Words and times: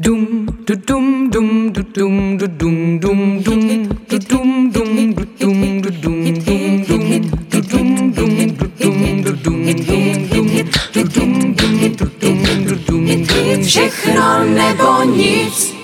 Dum 0.00 0.46
du 0.66 0.74
dum 0.88 1.30
dum 1.30 1.72
du 1.72 1.82
dum 1.82 2.38
du 2.38 2.46
dum 2.48 2.98
dum 3.00 3.42
dum 3.42 3.88
du 4.08 4.18
dum 4.18 4.70
dum 4.72 5.14
du 5.14 5.24
dum 5.38 5.82
du 5.82 5.90
dum 5.90 6.40
dum 6.46 6.84
dum 6.86 7.20
du 7.50 7.60
dum 7.60 8.12
dum 8.12 8.34
du 8.40 8.72
dum 8.72 9.22
du 9.22 9.32
dum 9.32 9.72
dum 9.74 10.06
dum 10.30 10.46
du 10.94 11.02
dum 11.04 11.54
dum 11.54 11.92
du 11.96 12.06
dum 12.20 12.64
du 12.64 12.76
dum 12.86 13.24
dum 13.26 13.62
všechno 13.62 14.44
nebo 14.44 15.04
nic. 15.16 15.74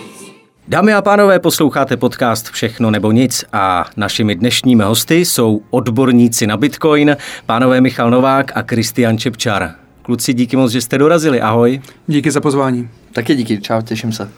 Dámy 0.69 0.95
a 0.95 1.03
pánové, 1.03 1.39
posloucháte 1.39 1.97
podcast 1.97 2.51
Všechno 2.51 2.91
nebo 2.91 3.13
nic 3.13 3.45
a 3.53 3.85
našimi 3.97 4.35
dnešními 4.35 4.83
hosty 4.83 5.25
jsou 5.25 5.61
odborníci 5.71 6.47
na 6.47 6.57
Bitcoin, 6.57 7.17
pánové 7.47 7.81
Michal 7.81 8.11
Novák 8.11 8.53
a 8.55 8.63
Kristian 8.63 9.19
Čepčar. 9.19 9.75
Kluci, 10.03 10.35
díky 10.35 10.57
moc, 10.57 10.73
že 10.73 10.81
jste 10.81 10.99
dorazili. 10.99 11.41
Ahoj. 11.41 11.81
Díky 12.07 12.31
za 12.31 12.41
pozvání. 12.41 12.89
Taky 13.17 13.35
díky, 13.35 13.61
čau, 13.61 13.83
těším 13.83 14.13
se. 14.13 14.31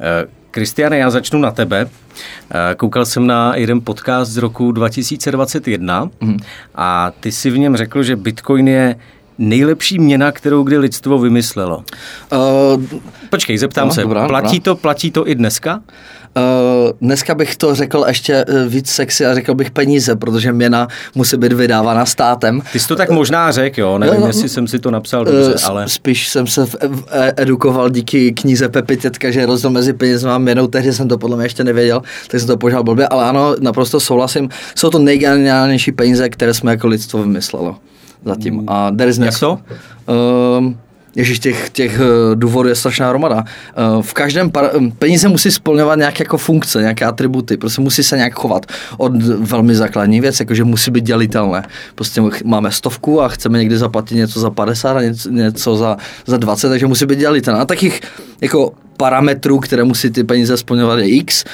Eh, 0.00 0.26
Kristiane, 0.50 0.98
já 0.98 1.10
začnu 1.10 1.40
na 1.40 1.50
tebe. 1.50 1.88
Eh, 2.50 2.74
Koukal 2.74 3.04
jsem 3.04 3.26
na 3.26 3.56
jeden 3.56 3.80
podcast 3.80 4.32
z 4.32 4.36
roku 4.36 4.72
2021 4.72 6.10
mm. 6.20 6.36
a 6.74 7.12
ty 7.20 7.32
si 7.32 7.50
v 7.50 7.58
něm 7.58 7.76
řekl, 7.76 8.02
že 8.02 8.16
Bitcoin 8.16 8.68
je 8.68 8.96
nejlepší 9.38 9.98
měna, 9.98 10.32
kterou 10.32 10.62
kdy 10.62 10.78
lidstvo 10.78 11.18
vymyslelo. 11.18 11.84
Uh, 12.32 12.82
Počkej, 13.30 13.58
zeptám 13.58 13.88
no, 13.88 13.94
se, 13.94 14.02
dobrá, 14.02 14.28
platí, 14.28 14.58
dobrá. 14.58 14.74
To, 14.74 14.76
platí 14.76 15.10
to 15.10 15.28
i 15.28 15.34
dneska? 15.34 15.82
Uh, 16.36 16.92
dneska 17.00 17.34
bych 17.34 17.56
to 17.56 17.74
řekl 17.74 18.04
ještě 18.08 18.44
víc 18.68 18.90
sexy 18.90 19.26
a 19.26 19.34
řekl 19.34 19.54
bych 19.54 19.70
peníze, 19.70 20.16
protože 20.16 20.52
měna 20.52 20.88
musí 21.14 21.36
být 21.36 21.52
vydávána 21.52 22.06
státem. 22.06 22.62
Ty 22.72 22.78
jsi 22.78 22.88
to 22.88 22.96
tak 22.96 23.10
možná 23.10 23.52
řekl, 23.52 23.80
jo? 23.80 23.98
Nevím, 23.98 24.22
uh, 24.22 24.26
jestli 24.26 24.48
jsem 24.48 24.66
si 24.66 24.78
to 24.78 24.90
napsal 24.90 25.24
dobře, 25.24 25.54
uh, 25.54 25.60
ale... 25.64 25.88
Spíš 25.88 26.28
jsem 26.28 26.46
se 26.46 26.66
edukoval 27.36 27.90
díky 27.90 28.32
knize 28.32 28.68
Pepi 28.68 28.96
Tětka, 28.96 29.30
že 29.30 29.40
je 29.40 29.46
rozdíl 29.46 29.70
mezi 29.70 29.92
penězmi 29.92 30.30
a 30.30 30.38
měnou, 30.38 30.66
tehdy 30.66 30.92
jsem 30.92 31.08
to 31.08 31.18
podle 31.18 31.36
mě 31.36 31.44
ještě 31.44 31.64
nevěděl, 31.64 32.02
tak 32.28 32.40
jsem 32.40 32.46
to 32.46 32.56
požal 32.56 32.82
blbě, 32.84 33.08
ale 33.08 33.24
ano, 33.24 33.54
naprosto 33.60 34.00
souhlasím. 34.00 34.48
Jsou 34.74 34.90
to 34.90 34.98
nejgeniálnější 34.98 35.92
peníze, 35.92 36.28
které 36.28 36.54
jsme 36.54 36.70
jako 36.70 36.86
lidstvo 36.86 37.22
vymyslelo 37.22 37.76
zatím. 38.24 38.64
A 38.66 38.90
there 38.90 39.10
is 39.10 39.18
Jak 39.18 39.40
to? 39.40 39.58
Um, 40.58 40.78
Ježíš, 41.16 41.38
těch, 41.38 41.70
těch 41.70 42.00
eh, 42.00 42.34
důvodů 42.34 42.68
je 42.68 42.74
strašná 42.74 43.08
hromada. 43.08 43.44
Eh, 43.44 44.02
v 44.02 44.12
každém 44.14 44.50
par- 44.50 44.70
eh, 44.74 44.90
peníze 44.98 45.28
musí 45.28 45.50
splňovat 45.50 45.98
nějaké 45.98 46.22
jako 46.24 46.38
funkce, 46.38 46.80
nějaké 46.80 47.04
atributy, 47.04 47.56
prostě 47.56 47.80
musí 47.80 48.02
se 48.02 48.16
nějak 48.16 48.34
chovat. 48.34 48.66
Od 48.98 49.12
velmi 49.22 49.74
základní 49.74 50.20
věc, 50.20 50.40
jakože 50.40 50.64
musí 50.64 50.90
být 50.90 51.04
dělitelné. 51.04 51.62
Prostě 51.94 52.22
máme 52.44 52.70
stovku 52.70 53.22
a 53.22 53.28
chceme 53.28 53.58
někdy 53.58 53.78
zaplatit 53.78 54.14
něco 54.14 54.40
za 54.40 54.50
50 54.50 54.96
a 54.96 55.02
něco, 55.02 55.30
něco 55.30 55.76
za, 55.76 55.96
za 56.26 56.36
20, 56.36 56.68
takže 56.68 56.86
musí 56.86 57.06
být 57.06 57.18
dělitelné. 57.18 57.60
A 57.60 57.64
takých 57.64 58.00
jako 58.40 58.72
parametrů, 59.02 59.58
které 59.58 59.84
musí 59.84 60.10
ty 60.10 60.24
peníze 60.24 60.56
splňovat 60.56 60.98
je 60.98 61.08
X. 61.08 61.44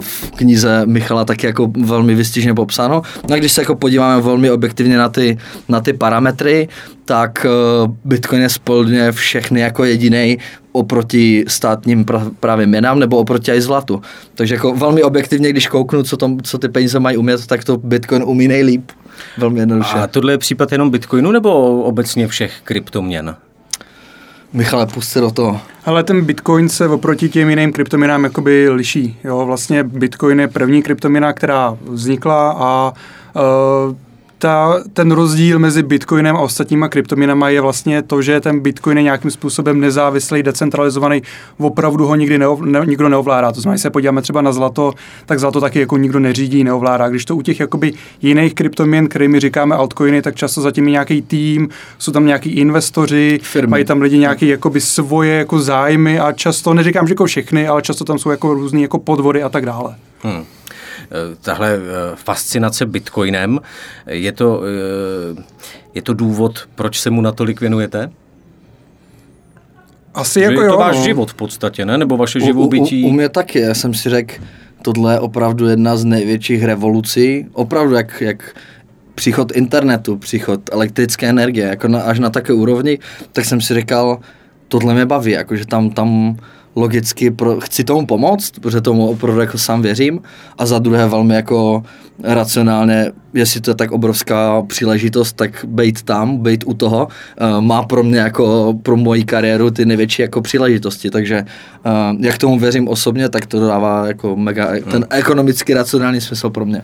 V 0.00 0.30
knize 0.36 0.82
Michala 0.86 1.24
taky 1.24 1.46
jako 1.46 1.72
velmi 1.84 2.14
vystižně 2.14 2.54
popsáno. 2.54 3.02
No 3.28 3.34
a 3.34 3.38
když 3.38 3.52
se 3.52 3.60
jako 3.60 3.76
podíváme 3.76 4.22
velmi 4.22 4.50
objektivně 4.50 4.98
na 4.98 5.08
ty, 5.08 5.38
na 5.68 5.80
ty 5.80 5.92
parametry, 5.92 6.68
tak 7.04 7.46
Bitcoin 8.04 8.42
je 8.42 8.48
splňuje 8.48 9.12
všechny 9.12 9.60
jako 9.60 9.84
jediný 9.84 10.38
oproti 10.72 11.44
státním 11.48 12.06
právě 12.40 12.66
měnám 12.66 12.98
nebo 12.98 13.18
oproti 13.18 13.52
i 13.52 13.60
zlatu. 13.60 14.02
Takže 14.34 14.54
jako 14.54 14.74
velmi 14.74 15.02
objektivně, 15.02 15.50
když 15.50 15.66
kouknu, 15.66 16.02
co, 16.02 16.16
tom, 16.16 16.40
co 16.42 16.58
ty 16.58 16.68
peníze 16.68 17.00
mají 17.00 17.16
umět, 17.16 17.46
tak 17.46 17.64
to 17.64 17.76
Bitcoin 17.76 18.22
umí 18.22 18.48
nejlíp. 18.48 18.90
Velmi 19.38 19.60
jednoduše. 19.60 19.98
A 19.98 20.06
tohle 20.06 20.32
je 20.32 20.38
případ 20.38 20.72
jenom 20.72 20.90
Bitcoinu 20.90 21.32
nebo 21.32 21.82
obecně 21.82 22.28
všech 22.28 22.52
kryptoměn? 22.64 23.36
Michale, 24.52 24.86
puste 24.86 25.20
do 25.20 25.30
toho. 25.30 25.60
Ale 25.84 26.04
ten 26.04 26.24
Bitcoin 26.24 26.68
se 26.68 26.88
oproti 26.88 27.28
těm 27.28 27.50
jiným 27.50 27.72
kryptoměnám 27.72 28.24
jakoby 28.24 28.68
liší. 28.68 29.18
Jo? 29.24 29.46
Vlastně 29.46 29.84
Bitcoin 29.84 30.40
je 30.40 30.48
první 30.48 30.82
kryptoměna, 30.82 31.32
která 31.32 31.76
vznikla 31.84 32.56
a 32.58 32.92
uh, 33.36 33.96
ta, 34.38 34.82
ten 34.92 35.10
rozdíl 35.10 35.58
mezi 35.58 35.82
Bitcoinem 35.82 36.36
a 36.36 36.40
ostatníma 36.40 36.88
kryptoměnami 36.88 37.54
je 37.54 37.60
vlastně 37.60 38.02
to, 38.02 38.22
že 38.22 38.40
ten 38.40 38.60
Bitcoin 38.60 38.96
je 38.96 39.02
nějakým 39.02 39.30
způsobem 39.30 39.80
nezávislý, 39.80 40.42
decentralizovaný, 40.42 41.22
opravdu 41.58 42.06
ho 42.06 42.14
nikdy 42.14 42.38
neov, 42.38 42.60
ne, 42.60 42.82
nikdo 42.86 43.08
neovládá. 43.08 43.52
To 43.52 43.60
znamená, 43.60 43.74
když 43.74 43.82
se 43.82 43.90
podíváme 43.90 44.22
třeba 44.22 44.42
na 44.42 44.52
zlato, 44.52 44.92
tak 45.26 45.38
zlato 45.38 45.60
taky 45.60 45.80
jako 45.80 45.96
nikdo 45.96 46.18
neřídí, 46.18 46.64
neovládá. 46.64 47.08
Když 47.08 47.24
to 47.24 47.36
u 47.36 47.42
těch 47.42 47.60
jakoby 47.60 47.92
jiných 48.22 48.54
kryptoměn, 48.54 49.08
kterými 49.08 49.40
říkáme 49.40 49.76
altcoiny, 49.76 50.22
tak 50.22 50.36
často 50.36 50.60
zatím 50.60 50.84
je 50.84 50.90
nějaký 50.90 51.22
tým, 51.22 51.68
jsou 51.98 52.12
tam 52.12 52.26
nějaký 52.26 52.50
investoři, 52.50 53.40
Firmy. 53.42 53.70
mají 53.70 53.84
tam 53.84 54.02
lidi 54.02 54.18
nějaké 54.18 54.46
jakoby 54.46 54.80
svoje 54.80 55.34
jako 55.34 55.60
zájmy 55.60 56.20
a 56.20 56.32
často, 56.32 56.74
neříkám, 56.74 57.06
že 57.06 57.12
jako 57.12 57.24
všechny, 57.24 57.68
ale 57.68 57.82
často 57.82 58.04
tam 58.04 58.18
jsou 58.18 58.30
jako 58.30 58.54
různé 58.54 58.80
jako 58.80 58.98
podvody 58.98 59.42
a 59.42 59.48
tak 59.48 59.66
dále. 59.66 59.94
Hmm. 60.22 60.44
Eh, 61.10 61.36
tahle 61.40 61.74
eh, 61.74 61.80
fascinace 62.14 62.86
bitcoinem, 62.86 63.58
je 64.06 64.32
to, 64.32 64.62
eh, 64.62 65.42
je 65.94 66.02
to 66.02 66.14
důvod, 66.14 66.68
proč 66.74 67.00
se 67.00 67.10
mu 67.10 67.20
natolik 67.20 67.60
věnujete? 67.60 68.10
Asi 70.14 70.40
jako 70.40 70.60
je 70.60 70.68
to 70.68 70.74
jo, 70.74 70.78
váš 70.78 70.96
no. 70.96 71.02
život 71.02 71.30
v 71.30 71.34
podstatě, 71.34 71.86
ne? 71.86 71.98
Nebo 71.98 72.16
vaše 72.16 72.40
živobytí? 72.40 73.04
U, 73.04 73.06
u, 73.06 73.10
u 73.10 73.12
mě 73.12 73.28
taky, 73.28 73.60
já 73.60 73.74
jsem 73.74 73.94
si 73.94 74.10
řekl, 74.10 74.34
tohle 74.82 75.14
je 75.14 75.20
opravdu 75.20 75.68
jedna 75.68 75.96
z 75.96 76.04
největších 76.04 76.64
revolucí, 76.64 77.46
opravdu 77.52 77.94
jak, 77.94 78.20
jak 78.20 78.56
příchod 79.14 79.52
internetu, 79.52 80.16
příchod 80.16 80.60
elektrické 80.72 81.28
energie, 81.28 81.66
jako 81.66 81.88
na, 81.88 82.00
až 82.00 82.18
na 82.18 82.30
také 82.30 82.52
úrovni, 82.52 82.98
tak 83.32 83.44
jsem 83.44 83.60
si 83.60 83.74
říkal, 83.74 84.20
tohle 84.68 84.94
mě 84.94 85.06
baví, 85.06 85.32
jakože 85.32 85.66
tam, 85.66 85.90
tam 85.90 86.36
logicky 86.78 87.30
pro, 87.30 87.60
chci 87.60 87.84
tomu 87.84 88.06
pomoct, 88.06 88.50
protože 88.50 88.80
tomu 88.80 89.08
opravdu 89.08 89.40
jako 89.40 89.58
sám 89.58 89.82
věřím 89.82 90.20
a 90.58 90.66
za 90.66 90.78
druhé 90.78 91.08
velmi 91.08 91.34
jako 91.34 91.82
racionálně, 92.22 93.12
jestli 93.34 93.60
to 93.60 93.70
je 93.70 93.74
tak 93.74 93.92
obrovská 93.92 94.62
příležitost, 94.62 95.32
tak 95.32 95.64
být 95.68 96.02
tam, 96.02 96.36
být 96.36 96.64
u 96.66 96.74
toho, 96.74 97.08
uh, 97.40 97.60
má 97.60 97.82
pro 97.82 98.02
mě 98.02 98.18
jako 98.18 98.74
pro 98.82 98.96
moji 98.96 99.24
kariéru 99.24 99.70
ty 99.70 99.86
největší 99.86 100.22
jako 100.22 100.42
příležitosti, 100.42 101.10
takže 101.10 101.44
uh, 101.86 102.20
jak 102.20 102.38
tomu 102.38 102.58
věřím 102.58 102.88
osobně, 102.88 103.28
tak 103.28 103.46
to 103.46 103.66
dává 103.66 104.06
jako 104.06 104.36
mega, 104.36 104.70
hmm. 104.70 104.82
ten 104.82 105.06
ekonomicky 105.10 105.74
racionální 105.74 106.20
smysl 106.20 106.50
pro 106.50 106.66
mě. 106.66 106.82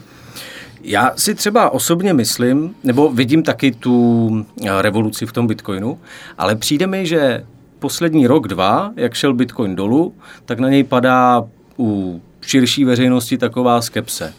Já 0.86 1.12
si 1.16 1.34
třeba 1.34 1.70
osobně 1.70 2.12
myslím, 2.12 2.74
nebo 2.84 3.10
vidím 3.12 3.42
taky 3.42 3.72
tu 3.72 4.30
eh, 4.62 4.82
revoluci 4.82 5.26
v 5.26 5.32
tom 5.32 5.46
Bitcoinu, 5.46 5.98
ale 6.38 6.56
přijde 6.56 6.86
mi, 6.86 7.06
že 7.06 7.44
poslední 7.84 8.26
rok, 8.26 8.48
dva, 8.48 8.92
jak 8.96 9.14
šel 9.14 9.34
Bitcoin 9.34 9.76
dolů, 9.76 10.14
tak 10.44 10.58
na 10.58 10.68
něj 10.68 10.84
padá 10.84 11.44
u 11.78 12.20
širší 12.40 12.84
veřejnosti 12.84 13.38
taková 13.38 13.82
skepse. 13.82 14.34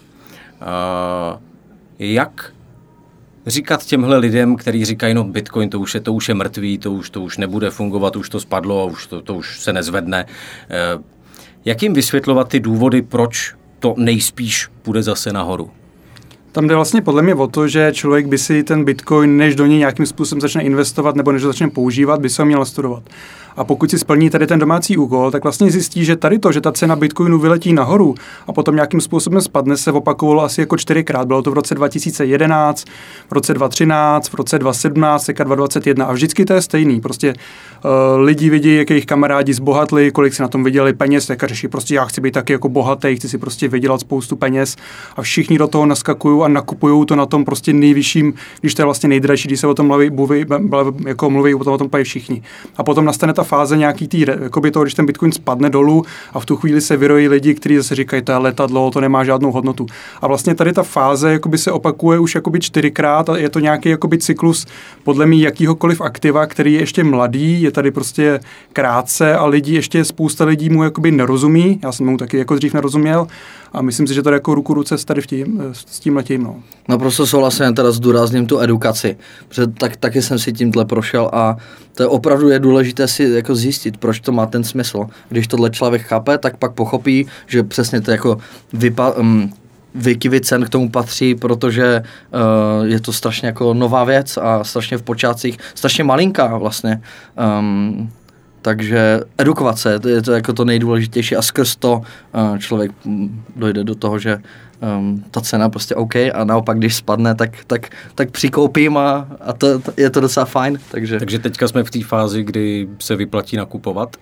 Uh, 0.62 1.42
jak 2.00 2.54
říkat 3.48 3.86
těmhle 3.86 4.18
lidem, 4.18 4.56
kteří 4.56 4.86
říkají, 4.86 5.14
no 5.14 5.24
Bitcoin 5.24 5.70
to 5.70 5.80
už 5.80 5.94
je, 5.94 6.02
to 6.02 6.14
už 6.14 6.30
je 6.30 6.36
mrtvý, 6.36 6.78
to 6.78 6.92
už, 6.92 7.10
to 7.10 7.22
už 7.22 7.38
nebude 7.38 7.70
fungovat, 7.70 8.16
už 8.16 8.30
to 8.30 8.40
spadlo, 8.40 8.88
už 8.88 9.08
to, 9.08 9.22
to 9.22 9.36
už 9.36 9.60
se 9.60 9.74
nezvedne. 9.74 10.26
Uh, 10.26 11.04
jak 11.66 11.84
jim 11.84 11.94
vysvětlovat 11.94 12.50
ty 12.50 12.60
důvody, 12.60 13.02
proč 13.02 13.54
to 13.80 13.96
nejspíš 13.98 14.70
půjde 14.82 15.04
zase 15.04 15.34
nahoru? 15.34 15.72
Tam 16.56 16.68
jde 16.68 16.76
vlastně 16.76 17.02
podle 17.02 17.22
mě 17.22 17.36
o 17.36 17.48
to, 17.48 17.68
že 17.68 17.92
člověk 17.94 18.28
by 18.28 18.38
si 18.38 18.64
ten 18.64 18.86
bitcoin, 18.86 19.38
než 19.38 19.56
do 19.56 19.66
něj 19.66 19.80
nějakým 19.80 20.06
způsobem 20.06 20.42
začne 20.42 20.64
investovat 20.64 21.16
nebo 21.16 21.32
než 21.32 21.44
ho 21.44 21.50
začne 21.50 21.70
používat, 21.70 22.22
by 22.22 22.30
se 22.30 22.42
ho 22.42 22.46
měl 22.46 22.66
studovat. 22.66 23.04
A 23.58 23.64
pokud 23.64 23.92
si 23.92 24.00
splní 24.00 24.30
tady 24.30 24.48
ten 24.48 24.60
domácí 24.60 24.98
úkol, 24.98 25.32
tak 25.32 25.44
vlastně 25.44 25.72
zjistí, 25.72 26.06
že 26.06 26.16
tady 26.16 26.40
to, 26.40 26.52
že 26.52 26.62
ta 26.62 26.72
cena 26.72 26.96
Bitcoinu 26.96 27.40
vyletí 27.40 27.74
nahoru 27.74 28.16
a 28.48 28.54
potom 28.54 28.76
nějakým 28.76 29.02
způsobem 29.02 29.42
spadne, 29.42 29.78
se 29.78 29.92
opakovalo 29.92 30.44
asi 30.44 30.62
jako 30.62 30.78
čtyřikrát. 30.78 31.28
Bylo 31.28 31.42
to 31.42 31.52
v 31.52 31.54
roce 31.54 31.76
2011, 31.76 32.86
v 33.30 33.32
roce 33.32 33.54
2013, 33.54 34.30
v 34.30 34.34
roce 34.34 34.60
2017, 34.60 35.26
teďka 35.26 35.44
2021 35.44 36.06
a 36.06 36.12
vždycky 36.14 36.46
to 36.46 36.54
je 36.54 36.62
stejný. 36.62 37.02
Prostě 37.02 37.34
uh, 37.34 37.92
lidi 38.20 38.50
vidí, 38.50 38.76
jak 38.76 38.90
jejich 38.90 39.06
kamarádi 39.06 39.54
zbohatli, 39.54 40.12
kolik 40.12 40.34
si 40.34 40.42
na 40.42 40.48
tom 40.48 40.64
vydělali 40.64 40.94
peněz, 40.94 41.28
tak 41.28 41.44
řeší 41.44 41.68
prostě 41.68 41.96
já 41.96 42.06
chci 42.06 42.22
být 42.22 42.34
taky 42.34 42.54
jako 42.54 42.70
bohatý, 42.70 43.16
chci 43.16 43.30
si 43.30 43.38
prostě 43.38 43.68
vydělat 43.68 44.02
spoustu 44.02 44.36
peněz 44.36 44.76
a 45.16 45.22
všichni 45.22 45.58
do 45.58 45.68
toho 45.68 45.86
naskakují 45.86 46.42
a 46.46 46.48
nakupují 46.48 47.06
to 47.06 47.16
na 47.16 47.26
tom 47.26 47.46
prostě 47.46 47.74
nejvyšším, 47.74 48.34
když 48.62 48.74
to 48.74 48.82
je 48.82 48.86
vlastně 48.86 49.10
nejdražší, 49.10 49.48
když 49.48 49.60
se 49.60 49.68
o 49.68 49.74
tom 49.74 49.88
mluví, 49.88 50.10
mluví 50.10 50.46
jako 51.06 51.30
mluví 51.30 51.56
o 51.56 51.64
tom, 51.64 51.74
o 51.74 51.78
tom 51.78 51.90
všichni. 52.04 52.42
A 52.78 52.84
potom 52.84 53.06
nastane 53.06 53.34
ta 53.34 53.44
fáze 53.44 53.78
nějaký 53.78 54.08
tý, 54.08 54.26
jakoby 54.42 54.72
toho, 54.72 54.84
když 54.84 54.94
ten 54.94 55.06
Bitcoin 55.06 55.32
spadne 55.32 55.70
dolů 55.70 56.04
a 56.34 56.40
v 56.40 56.46
tu 56.46 56.56
chvíli 56.56 56.82
se 56.82 56.98
vyrojí 56.98 57.28
lidi, 57.28 57.54
kteří 57.54 57.78
zase 57.78 57.96
říkají, 57.96 58.22
to 58.22 58.32
je 58.32 58.38
letadlo, 58.38 58.92
to 58.92 59.02
nemá 59.02 59.24
žádnou 59.24 59.52
hodnotu. 59.52 59.86
A 60.22 60.28
vlastně 60.28 60.56
tady 60.56 60.74
ta 60.74 60.84
fáze 60.84 61.32
jakoby 61.32 61.58
se 61.58 61.72
opakuje 61.72 62.20
už 62.20 62.36
jakoby 62.36 62.60
čtyřikrát 62.60 63.30
a 63.30 63.38
je 63.38 63.50
to 63.50 63.60
nějaký 63.60 63.90
jakoby 63.90 64.18
cyklus 64.18 64.66
podle 65.04 65.26
mě 65.26 65.44
jakýhokoliv 65.44 66.02
aktiva, 66.02 66.46
který 66.46 66.74
je 66.74 66.80
ještě 66.80 67.04
mladý, 67.04 67.62
je 67.62 67.72
tady 67.72 67.92
prostě 67.92 68.40
krátce 68.74 69.36
a 69.36 69.46
lidi, 69.46 69.76
ještě 69.76 70.06
spousta 70.06 70.46
lidí 70.46 70.70
mu 70.70 70.84
jakoby 70.84 71.12
nerozumí, 71.12 71.80
já 71.84 71.92
jsem 71.92 72.06
mu 72.06 72.18
taky 72.18 72.38
jako 72.38 72.56
dřív 72.56 72.74
nerozuměl 72.74 73.28
a 73.74 73.82
myslím 73.82 74.08
si, 74.08 74.14
že 74.14 74.24
to 74.24 74.30
je 74.30 74.34
jako 74.34 74.56
ruku 74.56 74.74
ruce 74.74 75.06
tady 75.06 75.22
v 75.22 75.28
tím, 75.28 75.62
s 75.72 76.00
tím 76.00 76.14
tím. 76.36 76.44
No. 76.44 76.56
Naprosto 76.90 77.28
souhlasím, 77.28 77.76
teda 77.76 77.92
zdůrazním 77.92 78.46
tu 78.46 78.60
edukaci, 78.60 79.18
protože 79.48 79.68
tak, 79.68 79.98
taky 79.98 80.22
jsem 80.22 80.40
si 80.40 80.54
tímhle 80.54 80.86
prošel 80.86 81.30
a 81.34 81.58
to 81.96 82.04
je 82.04 82.08
opravdu 82.08 82.50
je 82.50 82.60
důležité 82.60 83.08
si 83.08 83.24
jako 83.24 83.56
zjistit, 83.56 83.98
proč 83.98 84.20
to 84.20 84.32
má 84.32 84.46
ten 84.46 84.64
smysl. 84.64 85.08
Když 85.30 85.48
tohle 85.48 85.70
člověk 85.70 86.02
chápe, 86.02 86.38
tak 86.38 86.58
pak 86.58 86.74
pochopí, 86.74 87.28
že 87.48 87.64
přesně 87.64 88.02
to 88.02 88.12
jako 88.12 88.38
vypa, 88.74 89.12
um, 89.12 89.54
výkyvy 89.96 90.42
cen 90.42 90.66
k 90.66 90.70
tomu 90.70 90.90
patří, 90.90 91.36
protože 91.36 92.04
uh, 92.04 92.86
je 92.86 93.00
to 93.00 93.14
strašně 93.14 93.48
jako 93.48 93.74
nová 93.74 94.04
věc 94.04 94.38
a 94.38 94.64
strašně 94.64 94.98
v 94.98 95.04
počátcích, 95.04 95.58
strašně 95.76 96.04
malinká 96.04 96.58
vlastně. 96.58 97.02
Um, 97.60 98.12
takže 98.62 99.22
to 100.02 100.10
je 100.10 100.22
to 100.22 100.32
jako 100.32 100.54
to 100.54 100.66
nejdůležitější 100.66 101.36
a 101.36 101.42
skrz 101.42 101.76
to 101.76 102.02
uh, 102.02 102.58
člověk 102.58 102.92
mm, 103.06 103.44
dojde 103.56 103.84
do 103.84 103.96
toho, 103.96 104.20
že 104.20 104.38
um, 104.98 105.24
ta 105.32 105.42
cena 105.42 105.70
prostě 105.70 105.96
OK 105.96 106.16
a 106.16 106.44
naopak, 106.44 106.78
když 106.78 106.96
spadne, 106.96 107.36
tak, 107.36 107.52
tak, 107.68 107.90
tak 108.16 108.32
přikoupím 108.32 108.98
a, 108.98 109.28
a 109.42 109.54
to, 109.54 109.80
to, 109.80 109.94
je 109.98 110.10
to 110.10 110.20
docela 110.20 110.46
fajn. 110.46 110.80
Takže, 110.92 111.20
Takže 111.20 111.40
teďka 111.40 111.68
jsme 111.68 111.84
v 111.84 111.92
té 111.92 112.04
fázi, 112.04 112.44
kdy 112.44 112.88
se 113.00 113.16
vyplatí 113.16 113.58
nakupovat. 113.58 114.18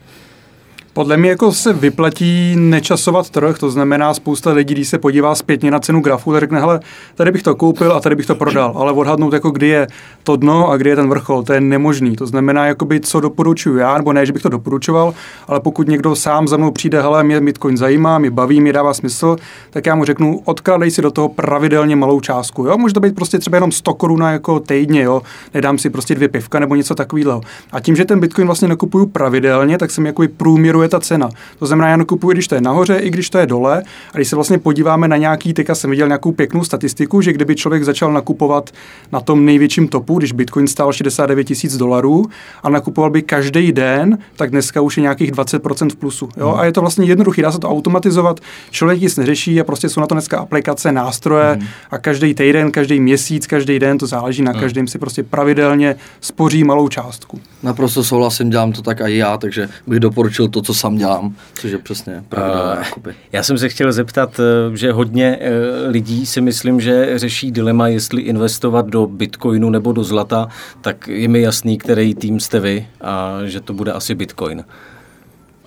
Podle 0.94 1.18
mě 1.18 1.30
jako 1.30 1.52
se 1.52 1.74
vyplatí 1.74 2.56
nečasovat 2.56 3.30
trh, 3.30 3.58
to 3.58 3.70
znamená 3.70 4.14
spousta 4.14 4.52
lidí, 4.52 4.74
když 4.74 4.88
se 4.88 4.98
podívá 4.98 5.36
zpětně 5.36 5.72
na 5.72 5.80
cenu 5.80 6.02
grafu, 6.02 6.32
tak 6.32 6.40
řekne, 6.40 6.60
hele, 6.60 6.80
tady 7.16 7.32
bych 7.32 7.44
to 7.44 7.56
koupil 7.56 7.92
a 7.94 8.00
tady 8.00 8.16
bych 8.16 8.26
to 8.26 8.36
prodal, 8.36 8.74
ale 8.76 8.92
odhadnout, 8.92 9.34
jako 9.34 9.52
kdy 9.52 9.68
je 9.68 9.88
to 10.24 10.36
dno 10.36 10.70
a 10.70 10.78
kdy 10.78 10.90
je 10.90 10.96
ten 10.96 11.10
vrchol, 11.10 11.44
to 11.44 11.54
je 11.54 11.62
nemožný. 11.62 12.16
To 12.16 12.28
znamená, 12.28 12.66
jakoby, 12.66 13.00
co 13.00 13.20
doporučuji 13.20 13.78
já, 13.78 13.98
nebo 13.98 14.14
ne, 14.14 14.26
že 14.26 14.34
bych 14.34 14.42
to 14.42 14.50
doporučoval, 14.50 15.14
ale 15.48 15.60
pokud 15.60 15.88
někdo 15.88 16.16
sám 16.16 16.48
za 16.48 16.58
mnou 16.58 16.72
přijde, 16.72 17.02
hele, 17.02 17.24
mě 17.24 17.42
Bitcoin 17.42 17.78
zajímá, 17.78 18.20
mě 18.20 18.32
baví, 18.32 18.62
mě 18.62 18.74
dává 18.74 18.94
smysl, 18.94 19.36
tak 19.70 19.86
já 19.86 19.96
mu 19.96 20.06
řeknu, 20.06 20.42
odkládej 20.46 20.92
si 20.92 21.02
do 21.02 21.12
toho 21.12 21.30
pravidelně 21.30 21.96
malou 21.96 22.20
částku. 22.20 22.66
Jo? 22.66 22.78
Může 22.78 22.94
to 22.94 23.00
být 23.00 23.16
prostě 23.16 23.40
třeba 23.40 23.58
jenom 23.58 23.72
100 23.72 23.94
korun 23.94 24.22
jako 24.22 24.60
týdně, 24.60 25.02
jo? 25.02 25.22
nedám 25.54 25.78
si 25.78 25.90
prostě 25.90 26.16
dvě 26.16 26.28
pivka 26.28 26.60
nebo 26.60 26.76
něco 26.76 26.96
takového. 26.96 27.42
A 27.72 27.80
tím, 27.80 27.96
že 27.96 28.06
ten 28.06 28.20
Bitcoin 28.20 28.48
vlastně 28.48 28.68
nakupuju 28.68 29.06
pravidelně, 29.06 29.78
tak 29.78 29.92
jsem 29.92 30.06
jako 30.06 30.24
průměru 30.38 30.83
je 30.84 30.90
ta 30.90 31.00
cena. 31.00 31.30
To 31.60 31.66
znamená, 31.66 31.90
já 31.90 31.98
nakupuji, 31.98 32.34
když 32.34 32.48
to 32.48 32.56
je 32.56 32.62
nahoře, 32.62 32.96
i 32.96 33.10
když 33.10 33.30
to 33.30 33.38
je 33.38 33.46
dole. 33.46 33.84
A 34.14 34.18
když 34.18 34.28
se 34.28 34.36
vlastně 34.36 34.58
podíváme 34.58 35.08
na 35.08 35.18
nějaký, 35.18 35.54
teďka 35.54 35.76
jsem 35.76 35.90
viděl 35.90 36.08
nějakou 36.08 36.32
pěknou 36.32 36.64
statistiku, 36.64 37.22
že 37.22 37.34
kdyby 37.34 37.56
člověk 37.56 37.84
začal 37.84 38.14
nakupovat 38.14 38.70
na 39.12 39.20
tom 39.20 39.46
největším 39.46 39.88
topu, 39.88 40.18
když 40.18 40.32
Bitcoin 40.32 40.68
stál 40.68 40.94
69 40.94 41.44
tisíc 41.44 41.78
dolarů 41.78 42.26
a 42.64 42.70
nakupoval 42.70 43.10
by 43.10 43.22
každý 43.22 43.72
den, 43.72 44.18
tak 44.36 44.50
dneska 44.50 44.82
už 44.82 44.98
je 44.98 45.02
nějakých 45.02 45.32
20% 45.32 45.90
v 45.90 45.96
plusu. 45.96 46.30
Jo? 46.38 46.50
Hmm. 46.50 46.60
A 46.60 46.66
je 46.66 46.72
to 46.72 46.82
vlastně 46.82 47.06
jednoduché, 47.06 47.42
dá 47.42 47.52
se 47.52 47.60
to 47.60 47.70
automatizovat, 47.70 48.40
člověk 48.72 49.02
nic 49.02 49.18
neřeší 49.18 49.62
a 49.62 49.64
prostě 49.64 49.90
jsou 49.90 50.02
na 50.02 50.08
to 50.08 50.16
dneska 50.16 50.40
aplikace, 50.40 50.92
nástroje 50.92 51.52
hmm. 51.52 51.68
a 51.92 51.98
každý 51.98 52.34
týden, 52.34 52.72
každý 52.72 53.00
měsíc, 53.00 53.48
každý 53.48 53.80
den, 53.80 53.98
to 53.98 54.08
záleží 54.08 54.42
na 54.42 54.52
hmm. 54.52 54.62
každém, 54.62 54.88
si 54.88 55.00
prostě 55.00 55.24
pravidelně 55.24 55.96
spoří 56.22 56.64
malou 56.64 56.88
částku. 56.88 57.40
Naprosto 57.64 58.04
souhlasím, 58.04 58.50
dělám 58.50 58.72
to 58.72 58.82
tak 58.82 59.02
i 59.02 59.18
já, 59.18 59.38
takže 59.38 59.70
bych 59.88 60.00
doporučil 60.00 60.48
to, 60.48 60.62
co 60.62 60.73
sam 60.74 60.96
dělám, 60.96 61.36
což 61.54 61.72
je 61.72 61.78
přesně 61.78 62.24
pravidelné. 62.30 62.84
Uh, 62.98 63.14
já 63.32 63.44
jsem 63.44 63.58
se 63.58 63.70
chtěl 63.70 63.92
zeptat, 63.92 64.40
eh, 64.40 64.78
že 64.78 64.92
hodně 64.92 65.40
uh, 65.42 65.92
lidí 65.92 66.26
si 66.26 66.42
myslím, 66.42 66.82
že 66.82 67.20
řeší 67.20 67.52
dilema, 67.52 67.88
jestli 67.88 68.22
investovat 68.22 68.88
do 68.88 69.08
bitcoinu 69.08 69.70
nebo 69.70 69.92
do 69.92 70.04
zlata, 70.04 70.48
tak 70.82 71.08
je 71.08 71.28
mi 71.28 71.42
jasný, 71.42 71.78
který 71.78 72.16
tým 72.16 72.40
jste 72.40 72.60
vy 72.60 72.88
a 73.02 73.40
že 73.44 73.60
to 73.62 73.74
bude 73.74 73.92
asi 73.92 74.16
bitcoin. 74.16 74.64